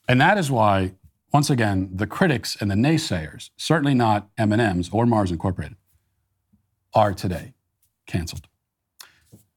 [0.07, 0.93] And that is why,
[1.33, 5.77] once again, the critics and the naysayers, certainly not M&Ms or Mars Incorporated,
[6.95, 7.55] are today
[8.11, 8.47] canceled.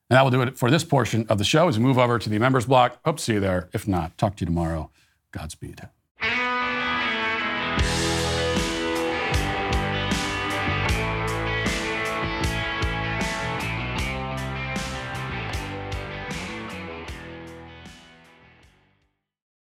[0.10, 2.20] And that will do it for this portion of the show as we move over
[2.20, 3.00] to the members block.
[3.04, 3.70] Hope to see you there.
[3.74, 4.92] If not, talk to you tomorrow.
[5.32, 5.82] Godspeed.